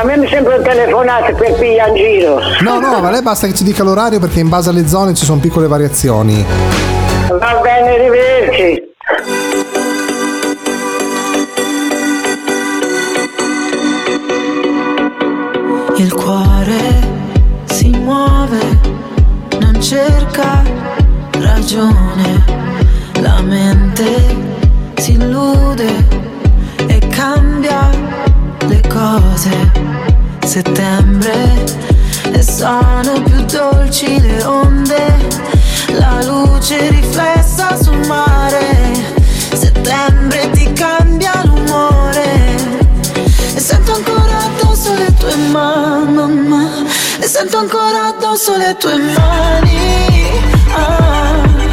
A 0.03 0.05
me 0.05 0.17
mi 0.17 0.27
sembrano 0.27 0.61
telefonate 0.61 1.33
per 1.33 1.53
pigliare 1.53 1.91
in 1.91 1.95
giro. 1.95 2.37
No, 2.59 2.77
no, 2.77 2.99
ma 2.99 3.09
lei 3.09 3.21
basta 3.21 3.47
che 3.47 3.53
ci 3.53 3.63
dica 3.63 3.83
l'orario 3.83 4.19
perché 4.19 4.41
in 4.41 4.49
base 4.49 4.69
alle 4.69 4.85
zone 4.85 5.13
ci 5.13 5.23
sono 5.23 5.39
piccole 5.39 5.65
variazioni. 5.65 6.45
Va 7.29 7.61
bene, 7.61 7.89
arrivederci. 7.93 8.81
Il 15.95 16.13
cuore 16.13 16.81
si 17.63 17.87
muove, 17.91 18.59
non 19.61 19.81
cerca 19.81 20.63
ragione, 21.39 22.43
la 23.21 23.41
mente 23.41 24.05
si 24.95 25.13
illude 25.13 25.87
e 26.87 26.99
cambia 27.07 27.89
le 28.67 28.81
cose. 28.89 29.92
Settembre 30.45 31.63
e 32.31 32.41
sono 32.43 33.21
più 33.23 33.43
dolci 33.45 34.21
le 34.21 34.43
onde, 34.43 35.17
la 35.97 36.21
luce 36.23 36.89
riflessa 36.89 37.81
sul 37.81 38.05
mare. 38.07 38.93
Settembre 39.53 40.49
ti 40.51 40.71
cambia 40.73 41.41
l'umore 41.45 42.55
e 43.55 43.59
sento 43.59 43.93
ancora 43.93 44.37
addosso 44.37 44.93
le 44.93 45.13
tue 45.17 45.35
mani 45.51 46.69
E 47.19 47.27
sento 47.27 47.57
ancora 47.57 48.07
addosso 48.07 48.55
le 48.57 48.75
tue 48.77 48.97
mani 48.97 50.41
ah. 50.75 51.72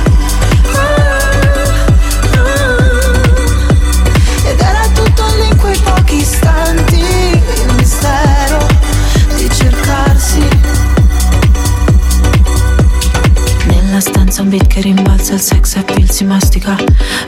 un 14.41 14.49
beat 14.49 14.67
che 14.67 14.81
rimbalza 14.81 15.33
il 15.33 15.39
sex 15.39 15.75
appeal 15.75 16.09
si 16.09 16.23
mastica. 16.23 16.75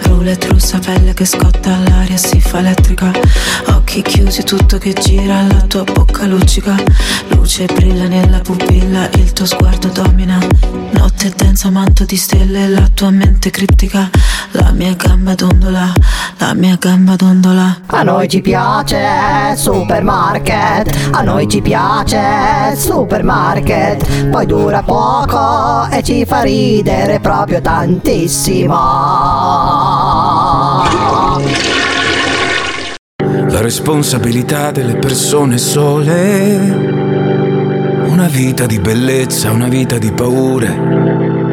Roulette 0.04 0.48
rossa 0.48 0.80
pelle 0.80 1.14
che 1.14 1.26
scotta 1.26 1.78
l'aria 1.78 2.18
si 2.18 2.42
fa 2.42 2.60
elettrica. 2.60 3.12
Occhi 3.68 4.02
chiusi 4.02 4.44
tutto 4.44 4.78
che 4.78 4.94
gira 4.94 5.42
la 5.42 5.62
tua 5.62 5.84
bocca 5.84 6.26
luccica. 6.26 6.76
Luce 7.30 7.66
brilla 7.66 8.08
nella 8.08 8.40
pupilla 8.40 9.10
il 9.14 9.32
tuo 9.34 9.46
sguardo 9.46 9.90
domina. 9.90 10.40
Notte 10.92 11.32
densa 11.36 11.70
manto 11.70 12.04
di 12.04 12.16
stelle 12.16 12.68
la 12.68 12.90
tua 12.94 13.12
mente 13.12 13.50
criptica 13.50 14.10
La 14.64 14.72
mia 14.72 14.96
gamba 14.96 15.36
dondola, 15.36 15.92
la 16.38 16.54
mia 16.54 16.78
gamba 16.80 17.16
dondola 17.16 17.82
A 17.88 18.02
noi 18.04 18.30
ci 18.30 18.40
piace 18.40 19.56
supermarket, 19.56 21.10
a 21.12 21.22
noi 21.22 21.50
ci 21.50 21.62
piace 21.62 22.74
supermarket, 22.76 24.30
poi 24.30 24.46
dura 24.46 24.82
poco 24.82 25.88
e 25.92 26.02
ci 26.02 26.26
fa 26.26 26.42
ridere 26.44 27.20
proprio 27.20 27.60
tantissimo. 27.60 28.74
La 33.50 33.62
responsabilità 33.62 34.72
delle 34.72 34.96
persone 34.96 35.58
sole. 35.58 37.12
Una 38.08 38.28
vita 38.28 38.66
di 38.66 38.80
bellezza, 38.80 39.52
una 39.52 39.68
vita 39.68 39.98
di 39.98 40.12
paure. 40.12 41.53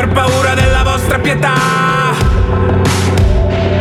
Per 0.00 0.08
paura 0.12 0.54
della 0.54 0.82
vostra 0.82 1.18
pietà 1.18 1.52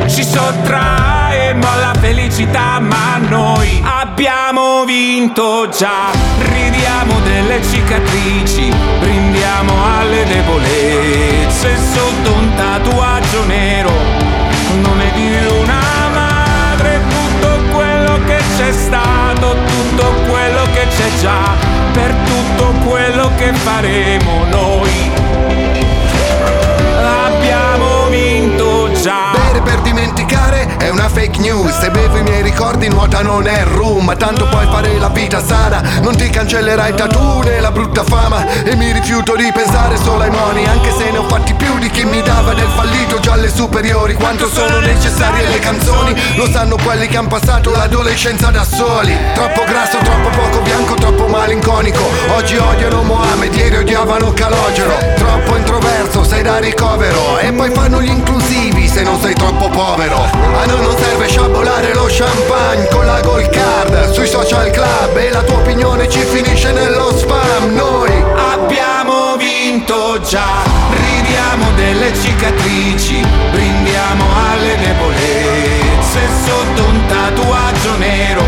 ci 0.05 0.21
sottraemo 0.21 1.65
alla 1.65 1.93
felicità, 1.97 2.77
ma 2.81 3.15
noi 3.25 3.81
abbiamo 3.81 4.83
vinto 4.83 5.69
già. 5.69 6.11
Ridiamo 6.39 7.21
delle 7.21 7.63
cicatrici, 7.63 8.69
brindiamo 8.99 9.71
alle 9.97 10.25
debolezze 10.25 11.77
sotto 11.93 12.33
un 12.33 12.53
tatuaggio 12.53 13.45
nero. 13.45 13.91
Non 14.81 14.99
è 14.99 15.11
di 15.15 15.37
una 15.61 15.81
madre 16.13 16.99
tutto 17.07 17.59
quello 17.71 18.19
che 18.25 18.41
c'è 18.57 18.73
stato, 18.73 19.55
tutto 19.65 20.03
quello 20.29 20.63
che 20.73 20.85
c'è 20.85 21.21
già, 21.21 21.55
per 21.93 22.13
tutto 22.25 22.73
quello 22.85 23.31
che 23.37 23.53
faremo 23.53 24.43
noi. 24.49 25.38
Abbiamo 27.51 27.89
vinto 27.89 27.98
già. 29.01 29.31
Bere 29.31 29.61
per 29.61 29.79
dimenticare 29.81 30.77
è 30.77 30.89
una 30.89 31.07
fake 31.09 31.39
news. 31.39 31.77
Se 31.79 31.89
bevo 31.89 32.17
i 32.17 32.23
miei 32.23 32.41
ricordi 32.41 32.87
nuota 32.89 33.21
non 33.21 33.47
è 33.47 33.63
rum 33.63 34.05
Ma 34.05 34.15
tanto 34.15 34.47
puoi 34.47 34.65
fare 34.67 34.97
la 34.97 35.09
vita 35.09 35.43
sana. 35.43 35.81
Non 36.01 36.15
ti 36.15 36.29
cancellerai 36.29 36.89
il 36.89 36.95
tattoo 36.95 37.41
né 37.43 37.59
la 37.59 37.71
brutta 37.71 38.03
fama. 38.03 38.45
E 38.63 38.75
mi 38.75 38.91
rifiuto 38.91 39.35
di 39.35 39.49
pensare 39.53 39.97
solo 39.97 40.23
ai 40.23 40.29
moni. 40.29 40.65
Anche 40.65 40.91
se 40.97 41.11
ne 41.11 41.17
ho 41.17 41.27
fatti 41.27 41.53
più 41.53 41.77
di 41.79 41.89
chi 41.89 42.03
mi 42.03 42.21
dava 42.21 42.53
del 42.53 42.69
fallito 42.75 43.19
già 43.19 43.33
alle 43.33 43.49
superiori. 43.49 44.15
Quanto 44.15 44.47
sono 44.49 44.79
necessarie 44.79 45.47
le 45.47 45.59
canzoni? 45.59 46.13
Lo 46.35 46.47
sanno 46.49 46.75
quelli 46.83 47.07
che 47.07 47.17
hanno 47.17 47.27
passato 47.29 47.71
l'adolescenza 47.71 48.49
da 48.49 48.63
soli. 48.63 49.15
Troppo 49.33 49.63
grasso, 49.65 49.97
troppo 49.97 50.29
poco 50.29 50.59
bianco, 50.61 50.95
troppo 50.95 51.27
malinconico. 51.27 52.03
Oggi 52.35 52.57
odiano 52.57 53.03
Mohamed, 53.03 53.55
ieri 53.55 53.77
odiavano 53.77 54.33
Calogero. 54.33 54.97
Troppo 55.15 55.55
introverso, 55.55 56.23
sei 56.23 56.43
da 56.43 56.57
ricovero. 56.57 57.37
E 57.39 57.51
poi 57.53 57.71
fanno 57.71 58.01
gli 58.01 58.09
inclusivi 58.09 58.88
se 58.99 59.03
non 59.05 59.19
sei 59.21 59.33
troppo 59.33 59.69
povero 59.69 60.17
A 60.17 60.65
noi 60.65 60.81
non 60.81 60.97
serve 60.97 61.27
sciabolare 61.27 61.93
lo 61.93 62.07
champagne 62.09 62.87
con 62.89 63.05
la 63.05 63.21
gold 63.21 63.49
card 63.49 64.11
Sui 64.11 64.27
social 64.27 64.69
club 64.71 65.15
e 65.15 65.29
la 65.29 65.41
tua 65.41 65.57
opinione 65.57 66.09
ci 66.09 66.19
finisce 66.19 66.71
nello 66.73 67.15
spam 67.15 67.75
Noi 67.75 68.11
Abbiamo 68.35 69.37
vinto 69.37 70.19
già, 70.21 70.63
ridiamo 70.91 71.71
delle 71.75 72.13
cicatrici, 72.13 73.25
brindiamo 73.51 74.25
alle 74.51 74.77
debolezze 74.77 76.19
sotto 76.45 76.83
un 76.83 77.05
tatuaggio 77.07 77.97
nero. 77.97 78.43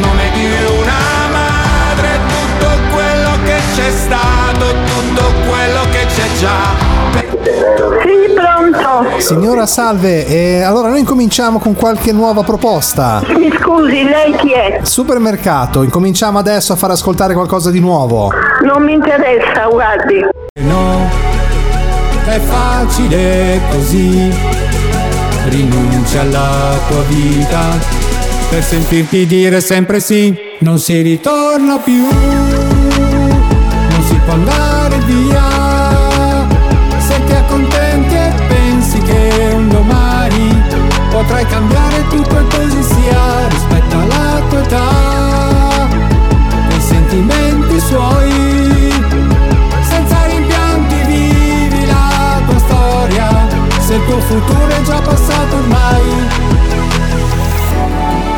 Non 0.00 0.18
è 0.18 0.30
di 0.32 0.46
una 0.80 1.28
madre 1.30 2.20
tutto 2.28 2.68
quello 2.92 3.30
che 3.44 3.58
c'è 3.74 3.90
stato, 3.90 4.74
tutto 4.84 5.32
quello 5.48 5.80
che 5.90 6.06
c'è 6.06 6.38
già. 6.38 6.85
Sì, 7.28 8.32
pronto. 8.34 9.18
Signora 9.18 9.66
Salve, 9.66 10.26
e 10.26 10.62
allora 10.62 10.88
noi 10.88 11.00
incominciamo 11.00 11.58
con 11.58 11.74
qualche 11.74 12.12
nuova 12.12 12.42
proposta. 12.42 13.22
Mi 13.36 13.50
scusi, 13.60 14.04
lei 14.04 14.34
chi 14.36 14.52
è? 14.52 14.80
Supermercato, 14.82 15.82
incominciamo 15.82 16.38
adesso 16.38 16.72
a 16.72 16.76
far 16.76 16.92
ascoltare 16.92 17.34
qualcosa 17.34 17.70
di 17.70 17.80
nuovo. 17.80 18.30
Non 18.64 18.82
mi 18.82 18.92
interessa, 18.92 19.66
guardi. 19.70 20.24
No, 20.60 21.08
è 22.26 22.38
facile 22.38 23.60
così. 23.70 24.32
Rinuncia 25.48 26.22
alla 26.22 26.76
tua 26.88 27.02
vita 27.08 27.60
per 28.50 28.62
sentirti 28.62 29.26
dire 29.26 29.60
sempre 29.60 30.00
sì. 30.00 30.34
Non 30.60 30.78
si 30.78 31.02
ritorna 31.02 31.76
più, 31.76 32.02
non 32.02 34.02
si 34.08 34.18
può 34.24 34.32
andare 34.32 34.75
accontenti 37.36 38.14
e 38.14 38.32
pensi 38.48 38.98
che 39.00 39.52
un 39.54 39.68
domani 39.68 40.62
potrai 41.10 41.46
cambiare 41.46 42.06
tutto 42.08 42.38
e 42.38 42.46
così 42.48 42.82
sia. 42.82 43.48
Rispetta 43.48 44.04
la 44.04 44.42
tua 44.48 44.62
età, 44.62 45.88
i 46.76 46.80
sentimenti 46.80 47.80
suoi. 47.80 48.94
Senza 49.88 50.26
rimpianti 50.26 50.94
vivi 51.06 51.86
la 51.86 52.40
tua 52.44 52.58
storia 52.58 53.46
Se 53.78 53.94
il 53.94 54.04
tuo 54.04 54.18
futuro 54.18 54.66
è 54.68 54.82
già 54.82 55.00
passato 55.00 55.56
ormai 55.56 56.02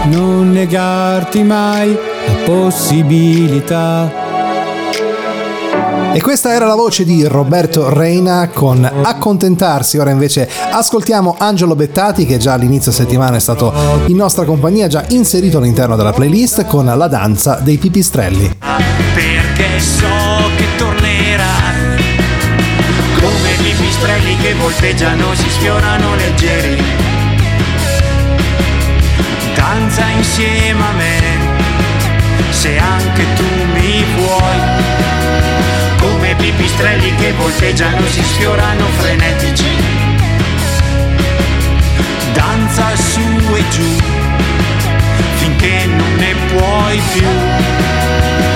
Non 0.04 0.52
negarti 0.52 1.42
mai 1.42 1.96
la 2.26 2.34
possibilità 2.44 4.27
E 6.12 6.20
questa 6.22 6.52
era 6.52 6.66
la 6.66 6.74
voce 6.74 7.04
di 7.04 7.24
Roberto 7.24 7.92
Reina 7.92 8.48
con 8.48 8.84
Accontentarsi. 8.84 9.98
Ora 9.98 10.10
invece 10.10 10.48
ascoltiamo 10.70 11.36
Angelo 11.38 11.76
Bettati 11.76 12.26
che 12.26 12.38
già 12.38 12.54
all'inizio 12.54 12.90
settimana 12.90 13.36
è 13.36 13.40
stato 13.40 13.72
in 14.06 14.16
nostra 14.16 14.44
compagnia, 14.44 14.88
già 14.88 15.04
inserito 15.08 15.58
all'interno 15.58 15.96
della 15.96 16.12
playlist 16.12 16.64
con 16.66 16.86
la 16.86 17.06
danza 17.06 17.60
dei 17.62 17.76
pipistrelli. 17.76 18.56
Perché 19.14 19.80
so 19.80 20.50
che 20.56 20.64
tornerà 20.76 21.44
Come 23.20 23.50
pipistrelli 23.62 24.36
che 24.36 24.54
volteggiano 24.54 25.34
si 25.34 25.48
sfiorano 25.48 26.14
leggeri 26.14 26.82
Danza 29.54 30.08
insieme 30.08 30.80
a 30.80 30.92
me 30.92 31.20
Se 32.50 32.76
anche 32.78 33.24
tu 33.34 33.44
mi 33.74 34.04
vuoi 34.16 34.87
pipistrelli 36.38 37.14
che 37.16 37.32
volteggiano 37.32 38.06
si 38.06 38.22
sfiorano 38.22 38.86
frenetici. 38.98 39.66
Danza 42.32 42.94
su 42.94 43.20
e 43.54 43.64
giù 43.70 43.96
Finché 45.36 45.86
non 45.86 46.14
ne 46.16 46.34
puoi 46.52 47.00
più 47.12 48.47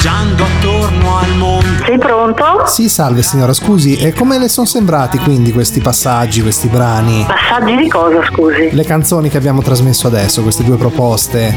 Viaggiando 0.00 0.44
attorno 0.44 1.18
al 1.18 1.36
mondo 1.36 1.84
Sei 1.84 1.98
pronto? 1.98 2.64
Sì, 2.64 2.88
salve 2.88 3.20
signora, 3.20 3.52
scusi, 3.52 3.98
e 3.98 4.14
come 4.14 4.38
le 4.38 4.48
sono 4.48 4.66
sembrati 4.66 5.18
quindi 5.18 5.52
questi 5.52 5.80
passaggi, 5.80 6.40
questi 6.40 6.68
brani? 6.68 7.26
Passaggi 7.28 7.76
di 7.76 7.86
cosa, 7.86 8.24
scusi? 8.24 8.70
Le 8.72 8.84
canzoni 8.84 9.28
che 9.28 9.36
abbiamo 9.36 9.60
trasmesso 9.60 10.06
adesso, 10.06 10.40
queste 10.40 10.64
due 10.64 10.78
proposte. 10.78 11.54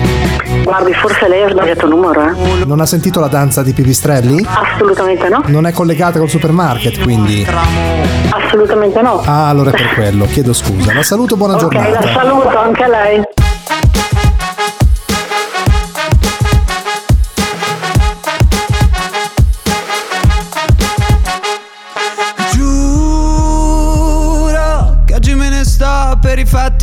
Guardi, 0.62 0.94
forse 0.94 1.30
lei 1.30 1.44
ha 1.44 1.50
sbagliato 1.52 1.88
numero, 1.88 2.22
eh? 2.22 2.66
Non 2.66 2.82
ha 2.82 2.86
sentito 2.86 3.22
la 3.22 3.30
danza 3.30 3.64
di 3.64 3.72
pipistrelli? 3.72 4.46
Assolutamente 4.46 5.30
no. 5.30 5.42
Non 5.46 5.66
è 5.66 5.72
collegata 5.72 6.20
col 6.20 6.30
supermarket, 6.30 7.00
quindi. 7.02 7.48
Assolutamente 8.30 9.02
no. 9.02 9.22
Ah, 9.24 9.48
allora 9.48 9.70
è 9.70 9.74
per 9.74 9.94
quello, 9.94 10.26
chiedo 10.26 10.52
scusa. 10.52 10.94
La 10.94 11.04
saluto, 11.04 11.38
buona 11.38 11.54
ok, 11.54 11.60
giornata. 11.62 11.90
la 11.92 12.12
saluto 12.12 12.58
anche 12.58 12.84
a 12.84 12.88
lei. 12.90 13.24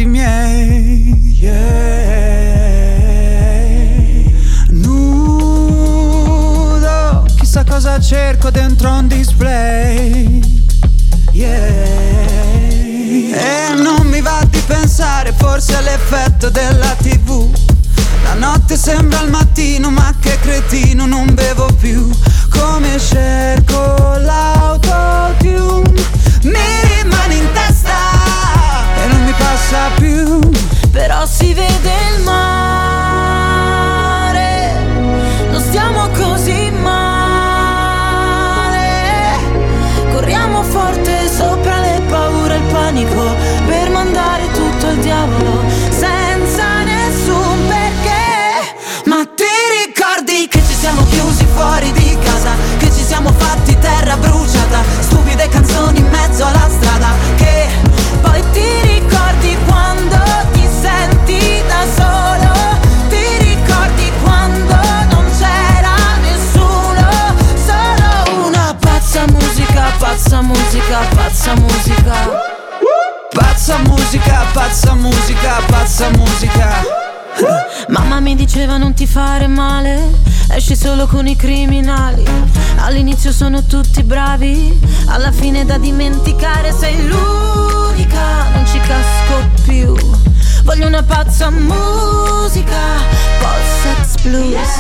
Fatti 0.01 0.07
miei 0.07 1.37
yeah. 1.41 1.59
Nudo 4.69 6.05
Chissà 7.37 7.65
cosa 7.65 8.01
cerco 8.01 8.51
dentro 8.51 8.91
un 8.91 9.07
display 9.09 10.41
yeah. 11.33 11.59
E 13.33 13.75
non 13.77 14.07
mi 14.07 14.21
va 14.21 14.43
di 14.49 14.63
pensare 14.67 15.35
forse 15.37 15.77
all'effetto 15.77 16.49
della 16.51 16.95
tv 17.01 17.49
La 18.25 18.35
notte 18.35 18.77
sembra 18.77 19.23
il 19.23 19.31
mattino 19.31 19.91
ma 19.91 20.15
che 20.21 20.39
cretino 20.41 21.07
non 21.07 21.33
bevo 21.35 21.69
più 21.79 22.11
Come 22.51 22.99
cerco 22.99 24.17
l'autotune 24.19 24.60
passa 29.71 29.91
più 29.95 30.39
Però 30.91 31.25
si 31.25 31.55
vede 31.55 31.93
il 32.17 32.23
mare, 32.25 32.43
non 35.51 35.63
stiamo 35.63 36.09
così 36.09 36.73
male. 36.83 36.99
Corriamo 40.13 40.65
forte 40.65 41.29
sopra 41.29 41.79
le 41.79 42.03
paure 42.09 42.55
e 42.55 42.59
il 42.59 42.65
panico 42.73 43.37
per 43.67 43.91
mandare 43.91 44.51
tutto 44.51 44.89
al 44.89 44.97
diavolo 44.97 45.63
senza 45.91 46.83
nessun 46.83 47.69
perché. 47.69 48.75
Ma 49.05 49.25
ti 49.25 49.45
ricordi 49.87 50.49
che 50.49 50.61
ci 50.67 50.75
siamo 50.75 51.05
chiusi 51.05 51.47
fuori 51.55 51.93
di 51.93 52.19
casa 52.23 52.51
Che 52.79 52.91
ci 52.93 53.05
siamo 53.05 53.33
fatti 53.33 53.79
terra 53.79 54.17
bruciata 54.17 54.83
diceva 78.53 78.79
non 78.79 78.95
ti 78.95 79.07
fare 79.07 79.47
male, 79.47 80.11
esci 80.51 80.75
solo 80.75 81.07
con 81.07 81.29
i 81.29 81.37
criminali. 81.37 82.25
All'inizio 82.79 83.31
sono 83.31 83.63
tutti 83.63 84.03
bravi, 84.03 84.77
alla 85.07 85.31
fine 85.31 85.65
da 85.65 85.79
dimenticare 85.79 86.73
sei 86.73 87.07
l'unica, 87.07 88.49
non 88.53 88.67
ci 88.67 88.81
casco 88.81 89.49
più. 89.63 89.95
Voglio 90.65 90.89
una 90.89 91.05
pazza 91.05 91.49
musica, 91.51 92.77
post-sex 93.39 94.21
blues. 94.23 94.79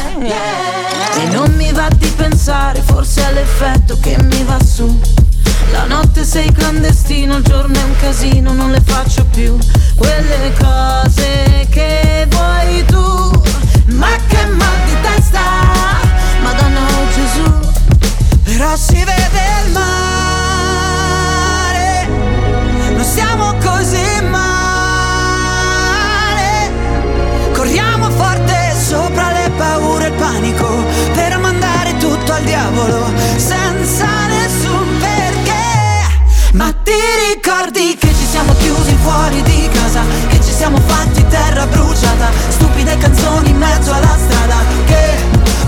E 1.20 1.28
non 1.30 1.54
mi 1.54 1.70
va 1.70 1.88
di 1.94 2.08
pensare, 2.08 2.82
forse 2.82 3.24
è 3.24 3.32
l'effetto 3.32 4.00
che 4.00 4.20
mi 4.20 4.42
va 4.42 4.58
su. 4.64 5.00
La 5.70 5.84
notte 5.84 6.24
sei 6.24 6.50
clandestino, 6.50 7.36
il 7.36 7.44
giorno 7.44 7.78
è 7.78 7.82
un 7.84 7.94
casino, 8.00 8.52
non 8.52 8.72
le 8.72 8.82
faccio 8.84 9.24
più 9.26 9.56
quelle 9.94 10.52
cose 10.58 11.68
che 11.70 12.26
vuoi 12.28 12.84
tu. 12.86 13.19
Ma 14.00 14.16
che 14.28 14.46
mal 14.46 14.78
di 14.86 14.96
testa, 15.02 15.40
Madonna 16.42 16.80
oh 16.80 17.06
Gesù. 17.14 17.44
Però 18.44 18.74
si 18.74 18.96
vede 18.96 19.42
il 19.64 19.72
mare. 19.72 19.88
Non 22.94 23.04
siamo 23.04 23.54
così 23.62 24.22
male. 24.30 24.48
Corriamo 27.52 28.08
forte 28.10 28.74
sopra 28.74 29.32
le 29.32 29.50
paure 29.56 30.06
e 30.06 30.08
il 30.08 30.14
panico 30.14 30.84
Per 31.12 31.36
mandare 31.38 31.94
tutto 31.98 32.32
al 32.32 32.42
diavolo 32.42 33.12
Senza 33.36 34.06
nessun 34.28 34.98
perché. 34.98 36.54
Ma 36.54 36.72
ti 36.82 36.98
ricordi 37.34 37.96
che 37.98 38.08
ci 38.08 38.26
siamo 38.30 38.54
chiusi 38.54 38.96
fuori 39.02 39.42
di 39.42 39.68
casa 39.72 40.02
siamo 40.60 40.76
fatti 40.76 41.26
terra 41.28 41.66
bruciata 41.66 42.28
Stupide 42.50 42.94
canzoni 42.98 43.48
in 43.48 43.56
mezzo 43.56 43.94
alla 43.94 44.14
strada 44.14 44.56
Che 44.84 45.16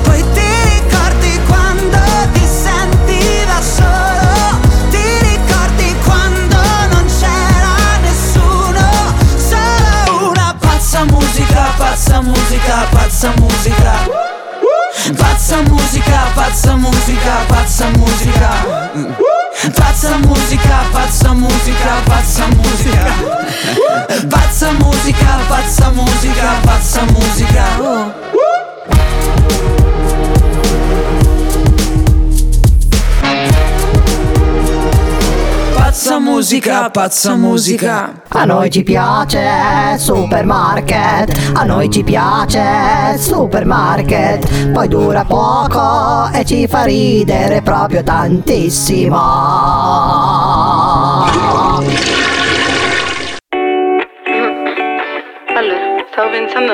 poi 0.02 0.22
ti 0.34 0.50
ricordi 0.74 1.40
quando 1.46 1.98
ti 2.34 2.46
senti 2.46 3.42
da 3.46 3.60
solo? 3.62 4.60
Ti 4.90 5.18
ricordi 5.30 5.96
quando 6.04 6.58
non 6.90 7.06
c'era 7.06 7.74
nessuno 8.02 8.84
Solo 9.38 10.28
una 10.28 10.54
pazza 10.58 11.04
musica, 11.04 11.72
pazza 11.78 12.20
musica, 12.20 12.86
pazza 12.90 13.32
musica. 13.38 14.30
Pazza 15.16 15.62
musica, 15.62 16.20
pazza 16.34 16.76
musica, 16.76 17.32
pazza 17.46 17.88
musica 17.96 19.31
Pazza 20.02 20.18
musica, 20.18 20.82
pazza 20.90 21.32
musica, 21.32 22.02
pazza 22.06 22.46
musica. 22.48 23.06
Pazza 24.28 24.72
musica, 24.72 25.38
pazza 25.48 25.90
musica, 25.90 26.54
pazza 26.64 27.02
musica 27.04 28.32
Pazza 36.02 36.18
musica, 36.18 36.90
pazza 36.90 37.36
musica 37.36 38.22
A 38.30 38.44
noi 38.44 38.70
ci 38.72 38.82
piace 38.82 39.96
Supermarket, 39.98 41.52
a 41.54 41.62
noi 41.62 41.88
ci 41.88 42.02
piace 42.02 43.16
Supermarket, 43.16 44.72
poi 44.72 44.88
dura 44.88 45.24
poco 45.24 46.28
e 46.34 46.44
ci 46.44 46.66
fa 46.66 46.82
ridere 46.82 47.62
proprio 47.62 48.02
tantissimo. 48.02 49.16
Allora, 55.54 56.04
stavo 56.10 56.30
pensando. 56.30 56.72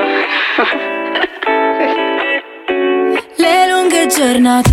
Le 3.36 3.70
lunghe 3.70 4.06
giornate, 4.06 4.70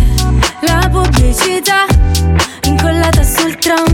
la 0.60 0.88
pubblicità 0.90 1.84
incollata 2.62 3.22
sul 3.22 3.54
tram, 3.56 3.84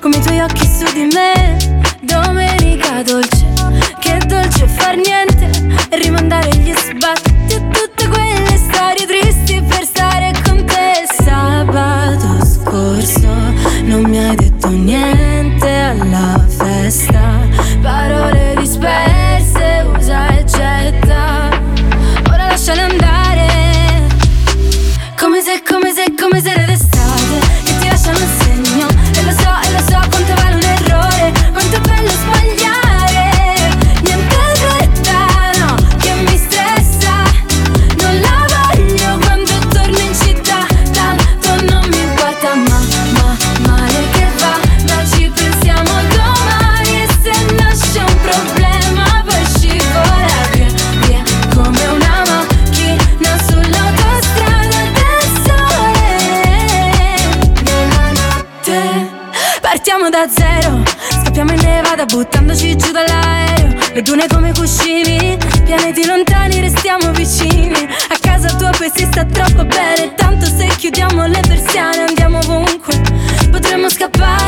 come 0.00 0.16
i 0.16 0.20
tuoi 0.20 0.40
occhi 0.40 0.64
su 0.66 0.84
di 0.92 1.08
me. 1.12 1.56
Domenica 2.00 3.02
dolce, 3.02 3.46
che 3.98 4.18
dolce 4.26 4.66
far 4.66 4.96
niente 4.96 5.50
rimandare 5.90 6.50
gli 6.56 6.72
sbatti 6.72 7.54
a 7.54 7.60
tutte 7.70 8.08
quelle 8.08 8.56
storie 8.56 9.06
tristi 9.06 9.62
per 9.62 9.84
stare 9.84 10.32
con 10.44 10.64
te. 10.64 11.06
Sabato 11.22 12.44
scorso 12.44 13.28
non 13.82 14.02
mi 14.02 14.18
hai 14.18 14.36
detto 14.36 14.68
niente 14.68 15.68
alla 15.68 16.44
festa, 16.46 17.40
parole 17.82 18.54
disperse, 18.58 19.17
Le 63.98 64.04
dune 64.04 64.28
come 64.28 64.52
cuscini 64.52 65.36
Pianeti 65.64 66.06
lontani 66.06 66.60
restiamo 66.60 67.10
vicini. 67.10 67.74
A 68.10 68.16
casa 68.20 68.48
tua 68.54 68.70
poi 68.70 68.88
si 68.94 69.04
sta 69.04 69.24
troppo 69.24 69.64
bene 69.64 70.14
Tanto 70.14 70.46
se 70.46 70.68
chiudiamo 70.68 71.26
le 71.26 71.40
persiane 71.40 72.04
andiamo 72.04 72.38
ovunque. 72.38 72.94
Potremmo 73.50 73.90
scappare 73.90 74.47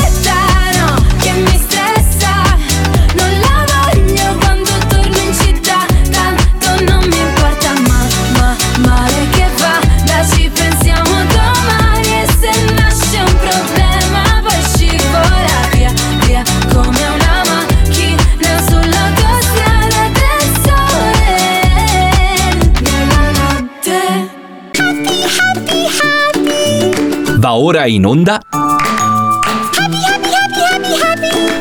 ora 27.61 27.85
in 27.85 28.05
onda. 28.05 28.39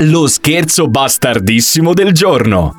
Lo 0.00 0.26
scherzo 0.28 0.88
bastardissimo 0.88 1.92
del 1.92 2.12
giorno. 2.12 2.76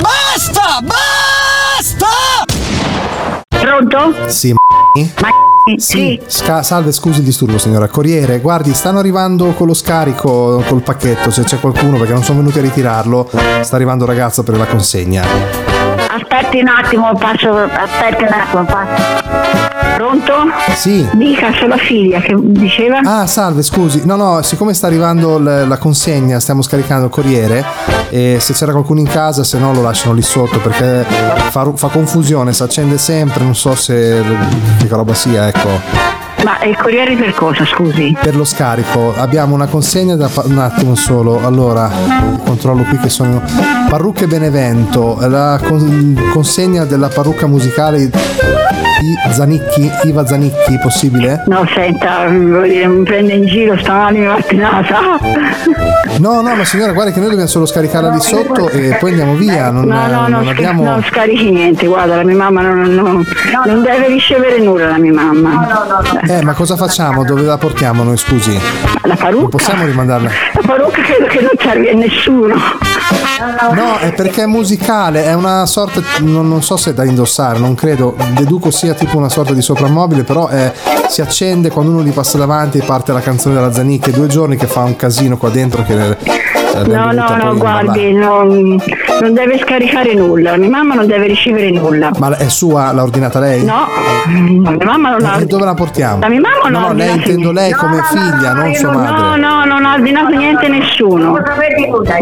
Basta! 0.00 0.78
Basta! 0.82 2.06
Pronto? 3.48 4.14
Sì, 4.28 4.52
Ma 4.52 5.28
sì. 5.76 6.20
Sca- 6.26 6.62
salve, 6.62 6.92
scusi 6.92 7.18
il 7.18 7.24
disturbo, 7.24 7.58
signora 7.58 7.88
Corriere. 7.88 8.38
Guardi, 8.38 8.72
stanno 8.72 9.00
arrivando 9.00 9.52
con 9.54 9.66
lo 9.66 9.74
scarico, 9.74 10.62
col 10.68 10.82
pacchetto. 10.82 11.32
Se 11.32 11.42
c'è 11.42 11.58
qualcuno, 11.58 11.98
perché 11.98 12.12
non 12.12 12.22
sono 12.22 12.38
venuti 12.38 12.60
a 12.60 12.62
ritirarlo, 12.62 13.28
sta 13.62 13.74
arrivando 13.74 14.04
un 14.04 14.10
ragazzo 14.10 14.44
per 14.44 14.56
la 14.56 14.66
consegna. 14.66 15.24
Aspetti 16.08 16.60
un 16.60 16.68
attimo, 16.68 17.12
passo. 17.14 17.52
Aspetti 17.52 18.22
un 18.22 18.32
attimo, 18.32 18.64
passo. 18.64 19.79
Pronto? 20.00 20.32
Sì. 20.76 21.06
Dica, 21.12 21.52
sono 21.52 21.74
la 21.74 21.76
figlia 21.76 22.20
che 22.20 22.34
diceva. 22.38 23.00
Ah, 23.04 23.26
salve, 23.26 23.60
scusi. 23.62 24.00
No, 24.06 24.16
no, 24.16 24.40
siccome 24.40 24.72
sta 24.72 24.86
arrivando 24.86 25.38
l- 25.38 25.66
la 25.68 25.76
consegna, 25.76 26.40
stiamo 26.40 26.62
scaricando 26.62 27.04
il 27.04 27.10
corriere. 27.10 27.62
E 28.08 28.38
se 28.40 28.54
c'era 28.54 28.72
qualcuno 28.72 29.00
in 29.00 29.06
casa, 29.06 29.44
se 29.44 29.58
no 29.58 29.74
lo 29.74 29.82
lasciano 29.82 30.14
lì 30.14 30.22
sotto 30.22 30.58
perché 30.58 31.04
fa, 31.50 31.70
fa 31.74 31.88
confusione, 31.88 32.54
si 32.54 32.62
accende 32.62 32.96
sempre. 32.96 33.44
Non 33.44 33.54
so 33.54 33.74
se 33.74 34.22
che 34.78 34.86
roba 34.88 35.12
sia, 35.12 35.48
ecco. 35.48 35.68
Ma 36.44 36.62
il 36.64 36.74
corriere 36.78 37.14
per 37.16 37.34
cosa, 37.34 37.66
scusi? 37.66 38.16
Per 38.18 38.34
lo 38.34 38.44
scarico 38.46 39.12
abbiamo 39.18 39.54
una 39.54 39.66
consegna 39.66 40.16
da 40.16 40.28
fa- 40.28 40.44
un 40.46 40.56
attimo 40.56 40.94
solo. 40.94 41.44
Allora, 41.44 41.90
controllo 42.46 42.84
qui 42.84 42.96
che 43.00 43.10
sono 43.10 43.42
Parrucche 43.90 44.26
Benevento, 44.26 45.18
la 45.28 45.60
con- 45.62 46.30
consegna 46.32 46.86
della 46.86 47.08
parrucca 47.08 47.46
musicale 47.46 48.10
di 49.00 49.14
Zanicchi, 49.32 49.90
Iva 50.04 50.26
Zanicchi, 50.26 50.78
possibile? 50.82 51.42
No, 51.46 51.66
senta, 51.74 52.26
dire, 52.28 52.86
mi 52.86 53.02
prende 53.02 53.32
in 53.32 53.46
giro 53.46 53.76
stamani 53.78 54.20
mattinata. 54.26 54.98
No, 56.18 56.42
no, 56.42 56.54
ma 56.54 56.64
signora, 56.64 56.92
guarda 56.92 57.12
che 57.12 57.18
noi 57.20 57.28
dobbiamo 57.28 57.48
solo 57.48 57.64
scaricarla 57.64 58.10
lì 58.10 58.20
sotto 58.20 58.68
e 58.68 58.96
poi 59.00 59.10
andiamo 59.10 59.34
via. 59.36 59.70
Non, 59.70 59.84
No, 59.86 60.06
no, 60.06 60.20
non 60.28 60.30
non, 60.30 60.48
abbiamo. 60.48 60.82
non 60.82 61.02
scarichi 61.04 61.50
niente, 61.50 61.86
guarda, 61.86 62.16
la 62.16 62.24
mia 62.24 62.34
mamma 62.36 62.60
non, 62.60 62.80
non- 62.94 63.24
non 63.64 63.82
deve 63.82 64.08
ricevere 64.08 64.58
nulla, 64.58 64.88
la 64.88 64.98
mia 64.98 65.12
mamma. 65.12 66.20
Eh, 66.26 66.42
ma 66.42 66.52
cosa 66.52 66.76
facciamo? 66.76 67.24
Dove 67.24 67.42
la 67.42 67.56
portiamo 67.56 68.02
noi, 68.02 68.18
scusi? 68.18 68.58
La 69.04 69.14
parrucca? 69.14 69.40
Non 69.40 69.48
possiamo 69.48 69.84
rimandarla. 69.86 70.28
La 70.54 70.60
parrucca 70.66 71.00
credo 71.00 71.26
che 71.26 71.40
non 71.40 71.50
serve 71.58 71.90
a 71.90 71.94
nessuno. 71.94 72.54
No, 73.72 73.96
è 73.98 74.12
perché 74.12 74.42
è 74.42 74.46
musicale, 74.46 75.24
è 75.24 75.34
una 75.34 75.64
sorta, 75.66 76.00
non, 76.20 76.48
non 76.48 76.62
so 76.62 76.76
se 76.76 76.90
è 76.90 76.94
da 76.94 77.04
indossare, 77.04 77.58
non 77.58 77.74
credo, 77.74 78.14
deduco 78.34 78.70
sia 78.70 78.94
tipo 78.94 79.16
una 79.16 79.28
sorta 79.28 79.52
di 79.54 79.62
soprammobile, 79.62 80.22
però 80.24 80.48
è- 80.48 80.72
si 81.08 81.20
accende 81.20 81.70
quando 81.70 81.92
uno 81.92 82.02
gli 82.02 82.12
passa 82.12 82.38
davanti 82.38 82.78
e 82.78 82.82
parte 82.82 83.12
la 83.12 83.20
canzone 83.20 83.54
della 83.54 83.72
Zanicchi, 83.72 84.10
è 84.10 84.12
due 84.12 84.26
giorni 84.28 84.56
che 84.56 84.66
fa 84.66 84.80
un 84.80 84.96
casino 84.96 85.36
qua 85.36 85.48
dentro 85.50 85.82
che... 85.84 86.10
eh, 86.10 86.16
No, 86.86 87.10
no, 87.10 87.36
no, 87.36 87.56
guardi, 87.56 88.12
non, 88.12 88.80
non 89.20 89.34
deve 89.34 89.58
scaricare 89.58 90.14
nulla, 90.14 90.52
la 90.52 90.56
mia 90.56 90.68
mamma 90.70 90.94
non 90.94 91.06
deve 91.08 91.26
ricevere 91.26 91.68
nulla. 91.72 92.10
Ma 92.16 92.36
è 92.36 92.48
sua, 92.48 92.92
l'ha 92.92 93.02
ordinata 93.02 93.40
lei? 93.40 93.64
No, 93.64 93.86
mia 94.28 94.76
mamma 94.84 95.10
non 95.10 95.24
ha... 95.24 95.38
E 95.40 95.46
dove 95.46 95.64
la 95.64 95.74
portiamo? 95.74 96.20
La 96.20 96.28
mia 96.28 96.40
mamma 96.40 96.68
non 96.68 96.80
No, 96.80 96.86
ha 96.86 96.90
no, 96.92 96.96
lei 96.96 97.14
intendo 97.16 97.50
lei 97.50 97.72
come 97.72 98.00
figlia, 98.04 98.52
non 98.52 98.72
sua 98.74 98.92
No, 98.92 98.98
madre. 98.98 99.40
no, 99.40 99.64
non 99.64 99.84
ha 99.84 99.94
ordinato 99.94 100.28
niente 100.36 100.68
nessuno. 100.68 101.36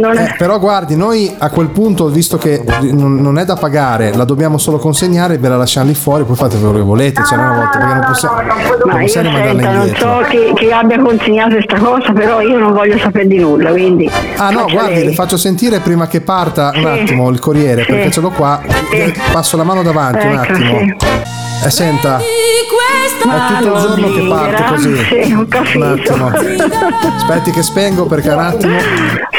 Non- 0.00 0.16
Eh, 0.16 0.34
però 0.38 0.58
guardi, 0.78 0.96
noi 0.96 1.34
a 1.36 1.50
quel 1.50 1.68
punto, 1.70 2.06
visto 2.06 2.36
che 2.38 2.62
non, 2.92 3.16
non 3.16 3.36
è 3.38 3.44
da 3.44 3.56
pagare, 3.56 4.14
la 4.14 4.24
dobbiamo 4.24 4.58
solo 4.58 4.78
consegnare, 4.78 5.36
ve 5.38 5.48
la 5.48 5.56
lasciamo 5.56 5.88
lì 5.88 5.94
fuori, 5.94 6.22
poi 6.22 6.36
fate 6.36 6.56
quello 6.56 6.72
che 6.74 6.80
volete, 6.82 7.20
cioè 7.24 7.36
una 7.36 7.52
volta, 7.52 7.78
perché 7.78 7.94
non 7.94 8.04
possiamo, 8.06 8.34
non 8.36 8.46
Ma 8.84 8.92
io 8.94 8.98
possiamo 9.00 9.30
mandarla 9.30 9.60
senta, 9.60 9.72
non 9.72 9.86
indietro. 9.86 10.08
so 10.22 10.28
chi, 10.28 10.52
chi 10.54 10.70
abbia 10.72 10.98
consegnato 11.02 11.50
questa 11.54 11.78
cosa, 11.78 12.12
però 12.12 12.40
io 12.40 12.58
non 12.58 12.72
voglio 12.72 12.96
sapere 12.98 13.26
di 13.26 13.38
nulla, 13.40 13.70
quindi... 13.70 14.08
Ah 14.36 14.50
no, 14.50 14.66
guardi, 14.70 14.94
lei. 14.94 15.04
le 15.06 15.14
faccio 15.14 15.36
sentire 15.36 15.80
prima 15.80 16.06
che 16.06 16.20
parta 16.20 16.70
un 16.76 16.80
Sì. 16.82 16.86
attimo 16.86 17.28
il 17.30 17.40
corriere, 17.40 17.82
Sì. 17.82 17.90
perché 17.90 18.10
ce 18.12 18.20
l'ho 18.20 18.30
qua. 18.30 18.60
Eh, 18.92 19.12
Passo 19.32 19.56
la 19.56 19.64
mano 19.64 19.82
davanti 19.82 20.26
un 20.26 20.32
Ecco, 20.34 20.52
attimo. 20.52 20.78
sì. 20.78 20.94
Eh, 21.64 21.70
senta, 21.70 22.18
è 22.18 23.20
tutto 23.20 23.66
il 23.66 23.72
Ma 23.72 23.80
giorno 23.80 24.12
che 24.12 24.20
non 24.20 24.28
parte 24.28 24.64
così. 24.68 24.96
sì, 24.96 25.46
capito. 25.48 26.14
Un 26.14 26.22
attimo. 26.22 26.30
Aspetti 27.16 27.50
che 27.50 27.62
spengo 27.62 28.06
perché 28.06 28.28
un 28.30 28.38
attimo. 28.38 28.78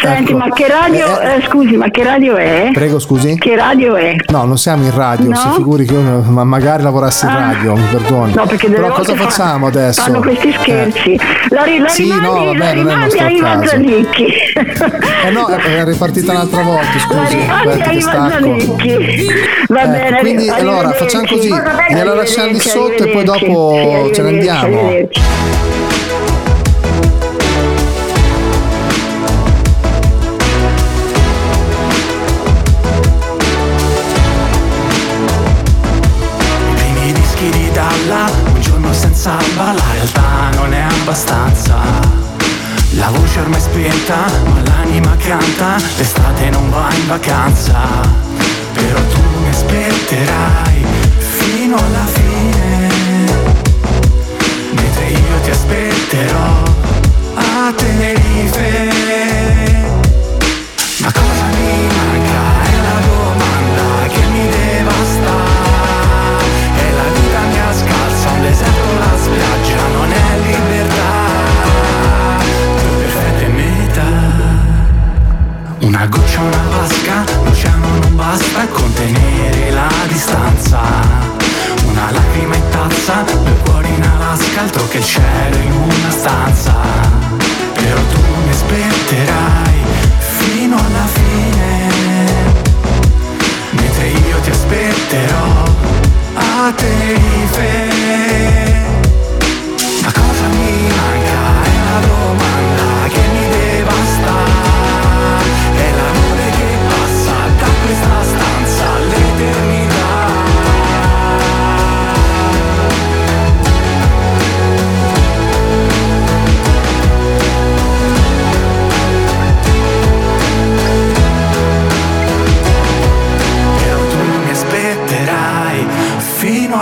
Senti, 0.01 0.31
Ecco. 0.31 0.37
ma 0.37 0.49
che 0.53 0.67
radio... 0.67 1.19
Eh, 1.19 1.28
eh, 1.35 1.41
scusi, 1.47 1.75
ma 1.77 1.89
che 1.89 2.03
radio 2.03 2.35
è? 2.35 2.69
Prego, 2.73 2.99
scusi. 2.99 3.37
Che 3.37 3.55
radio 3.55 3.95
è? 3.95 4.15
No, 4.29 4.45
non 4.45 4.57
siamo 4.57 4.83
in 4.83 4.93
radio, 4.95 5.29
No? 5.29 5.35
si 5.35 5.47
figuri 5.55 5.85
che 5.85 5.93
io 5.93 6.21
ma 6.27 6.43
magari 6.43 6.83
lavorassi 6.83 7.25
in 7.25 7.31
Ah. 7.31 7.51
radio, 7.53 7.75
mi 7.75 7.83
perdoni. 7.91 8.33
No, 8.33 8.45
perché 8.45 8.69
delle 8.69 8.81
Però 8.83 8.93
cosa 8.95 9.15
facciamo 9.15 9.67
adesso? 9.67 10.01
Fanno 10.01 10.19
questi 10.19 10.49
Eh. 10.49 10.53
scherzi. 10.59 11.19
La, 11.49 11.63
ri- 11.63 11.79
la 11.79 11.87
Sì, 11.89 12.03
rimandi, 12.03 12.25
no, 12.25 12.45
vabbè, 12.45 12.57
la 12.57 12.57
non 12.57 12.61
è 12.61 12.71
il 12.71 12.77
rimandi 13.11 13.19
ai 13.19 13.39
caso. 13.39 13.57
Mazzanicchi. 13.57 14.25
Eh 15.25 15.29
no, 15.31 15.47
è 15.47 15.83
ripartita 15.85 16.31
un'altra 16.31 16.61
volta, 16.63 16.99
scusi. 16.99 17.37
Aspetta 17.49 17.89
che 17.89 18.01
stacco. 18.01 18.55
Va 19.69 19.85
bene, 19.87 20.19
quindi 20.19 20.49
allora 20.49 20.91
facciamo 20.91 21.25
così, 21.27 21.49
gliela 21.89 22.13
lasciamo 22.15 22.51
lì 22.51 22.59
sotto 22.59 23.03
e 23.03 23.07
poi 23.09 23.23
dopo 23.23 24.09
ce 24.13 24.21
ne 24.21 24.29
andiamo. 24.29 25.07
Alba, 39.25 39.73
la 39.73 39.91
realtà 39.91 40.49
non 40.55 40.73
è 40.73 40.81
abbastanza. 40.81 41.75
La 42.91 43.09
voce 43.09 43.39
ormai 43.39 43.59
spenta, 43.59 44.15
ma 44.45 44.61
l'anima 44.63 45.15
canta, 45.17 45.75
l'estate 45.97 46.49
non 46.49 46.69
va 46.69 46.87
in 46.93 47.07
vacanza. 47.07 47.79
Però 48.73 48.99
tu 48.99 49.19
mi 49.41 49.49
aspetterai 49.49 50.85
fino 51.17 51.75
alla 51.75 52.05
fine, 52.05 52.87
mentre 54.71 55.05
io 55.07 55.39
ti 55.43 55.49
aspetterò 55.49 56.63
a 57.35 57.73
Tenerife. 57.75 59.38
Una 76.39 76.63
goccia, 76.69 76.69
una 76.69 76.77
vasca, 76.77 77.23
l'oceano 77.43 77.87
non 78.01 78.15
basta 78.15 78.67
contenere 78.67 79.71
la 79.71 79.89
distanza. 80.07 80.79
Una 81.85 82.11
lacrima 82.11 82.55
in 82.55 82.69
tazza, 82.69 83.23
due 83.23 83.53
cuori 83.65 83.89
in 83.93 84.03
Alaska, 84.03 84.61
altro 84.61 84.87
che 84.87 84.99
il 84.99 85.05
cielo 85.05 85.57
in 85.57 85.71
una 85.71 86.11
stanza. 86.11 86.75
Però 87.73 87.99
tu 88.11 88.19
mi 88.45 88.51
aspetterai 88.51 89.83
fino 90.37 90.77
alla 90.77 91.07
fine, 91.11 91.87
mentre 93.71 94.07
io 94.07 94.39
ti 94.39 94.49
aspetterò 94.49 95.63
a 96.35 96.71
Tenerife. 96.73 97.87
Ma 100.03 100.11
cosa 100.11 100.47
mi 100.51 100.87
manca? 100.87 101.63
È 101.63 101.75
la 101.91 101.99
domanda 102.07 103.07
che 103.09 103.21
mi 103.33 103.49
devasta. 103.49 104.58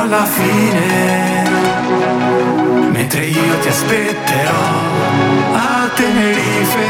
Alla 0.07 0.23
fine, 0.23 1.49
mentre 2.91 3.25
io 3.25 3.59
ti 3.59 3.67
aspetterò 3.67 4.51
a 5.51 5.89
Tenerife. 5.93 6.85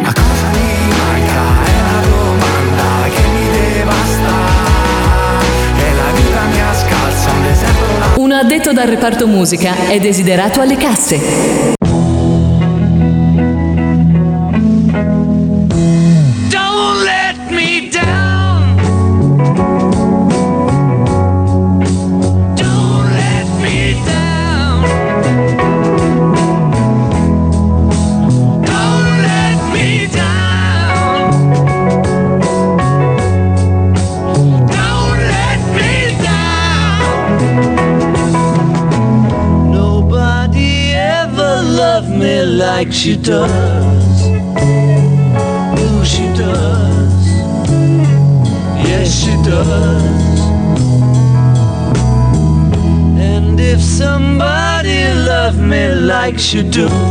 Ma 0.00 0.12
cosa 0.12 0.48
mi 0.52 0.88
manca? 0.98 1.42
È 1.64 1.80
la 1.86 2.00
domanda 2.08 3.08
che 3.14 3.22
mi 3.28 3.46
devasta. 3.52 4.34
E 5.76 5.94
la 5.94 6.10
vita 6.12 6.40
mi 6.42 6.58
scalza 6.74 7.30
un 7.30 7.42
deserto. 7.44 8.20
Un 8.20 8.32
addetto 8.32 8.72
dal 8.72 8.88
reparto 8.88 9.28
musica 9.28 9.86
è 9.86 10.00
desiderato 10.00 10.60
alle 10.60 10.76
casse. 10.76 11.78
She 43.10 43.16
does. 43.16 44.22
Oh, 45.82 46.04
she 46.04 46.26
does. 46.38 47.26
Yes, 48.86 49.08
she 49.12 49.34
does. 49.42 50.40
And 53.18 53.58
if 53.58 53.80
somebody 53.80 55.12
loved 55.26 55.58
me 55.58 55.92
like 55.92 56.38
she 56.38 56.62
do 56.62 57.09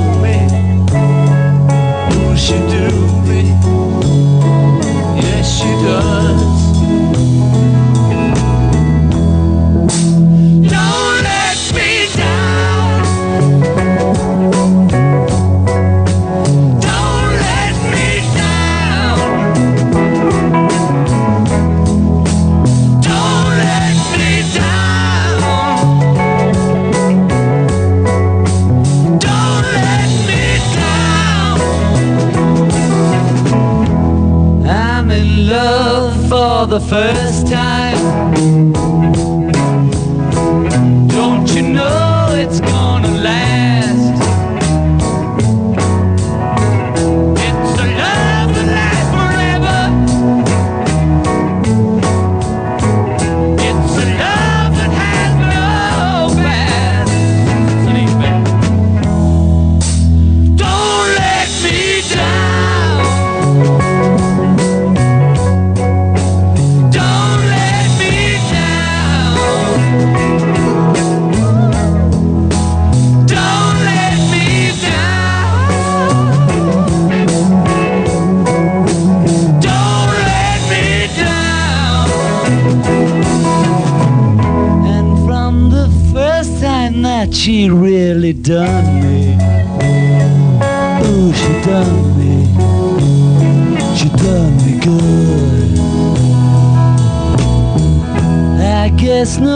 first 36.89 37.28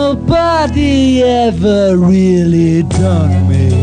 nobody 0.04 1.24
ever 1.24 1.96
really 1.96 2.84
done 2.84 3.48
me. 3.48 3.83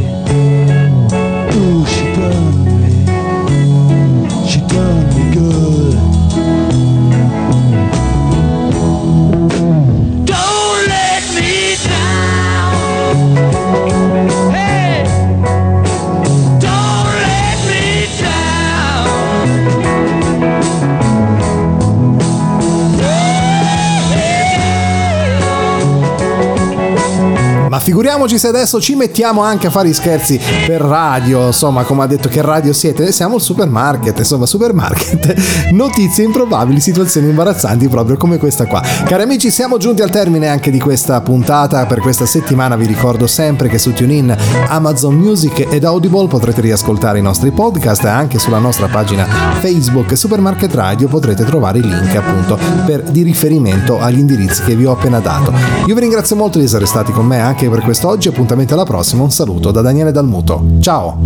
Figuriamoci 27.81 28.39
se 28.39 28.49
adesso 28.49 28.81
ci 28.81 28.95
mettiamo 28.95 29.43
anche 29.43 29.67
a 29.67 29.71
fare 29.71 29.89
i 29.89 29.95
scherzi 29.95 30.39
per 30.67 30.81
radio, 30.81 31.47
insomma, 31.47 31.83
come 31.85 32.03
ha 32.03 32.07
detto 32.07 32.29
che 32.29 32.43
radio 32.43 32.73
siete, 32.73 33.11
siamo 33.13 33.37
al 33.37 33.41
supermarket, 33.41 34.19
insomma, 34.19 34.47
supermarket, 34.47 35.35
notizie 35.73 36.25
improbabili, 36.25 36.81
situazioni 36.81 37.29
imbarazzanti 37.29 37.89
proprio 37.89 38.17
come 38.17 38.39
questa 38.39 38.67
qua. 38.67 38.83
Cari 39.05 39.23
amici, 39.23 39.51
siamo 39.51 39.79
giunti 39.79 40.03
al 40.03 40.11
termine 40.11 40.49
anche 40.49 40.71
di 40.71 40.79
questa 40.79 41.21
puntata, 41.21 41.87
per 41.87 42.01
questa 42.01 42.27
settimana 42.27 42.77
vi 42.77 42.87
ricordo 42.87 43.27
sempre 43.27 43.69
che 43.69 43.79
su 43.79 43.93
TuneIn, 43.93 44.37
Amazon 44.69 45.15
Music 45.15 45.67
ed 45.71 45.85
Audible 45.85 46.29
potrete 46.29 46.61
riascoltare 46.61 47.19
i 47.19 47.23
nostri 47.23 47.51
podcast 47.51 48.05
e 48.05 48.09
anche 48.09 48.39
sulla 48.39 48.59
nostra 48.59 48.87
pagina 48.87 49.27
Facebook 49.61 50.17
Supermarket 50.17 50.75
Radio 50.75 51.09
potrete 51.09 51.45
trovare 51.45 51.79
i 51.79 51.83
link 51.83 52.15
appunto 52.15 52.59
per, 52.85 53.03
di 53.03 53.23
riferimento 53.23 53.99
agli 53.99 54.19
indirizzi 54.19 54.63
che 54.63 54.75
vi 54.75 54.85
ho 54.85 54.93
appena 54.93 55.19
dato. 55.21 55.53
Io 55.87 55.95
vi 55.95 56.01
ringrazio 56.01 56.37
molto 56.37 56.59
di 56.59 56.65
essere 56.65 56.87
stati 56.87 57.13
con 57.13 57.27
me 57.27 57.41
anche 57.71 57.77
per 57.77 57.83
quest'oggi, 57.83 58.29
appuntamento 58.29 58.75
alla 58.75 58.85
prossima, 58.85 59.23
un 59.23 59.31
saluto 59.31 59.71
da 59.71 59.81
Daniele 59.81 60.11
Dalmuto. 60.13 60.63
Ciao! 60.81 61.17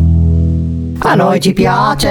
A 0.97 1.15
noi 1.15 1.41
ci 1.41 1.53
piace 1.53 2.09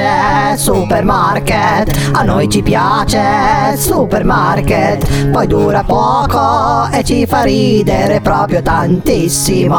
Supermarket, 0.57 2.11
a 2.11 2.23
noi 2.23 2.49
ci 2.49 2.61
piace 2.61 3.77
Supermarket, 3.77 5.29
poi 5.29 5.47
dura 5.47 5.83
poco 5.83 6.89
e 6.91 7.03
ci 7.03 7.25
fa 7.25 7.43
ridere 7.43 8.19
proprio 8.21 8.61
tantissimo. 8.61 9.75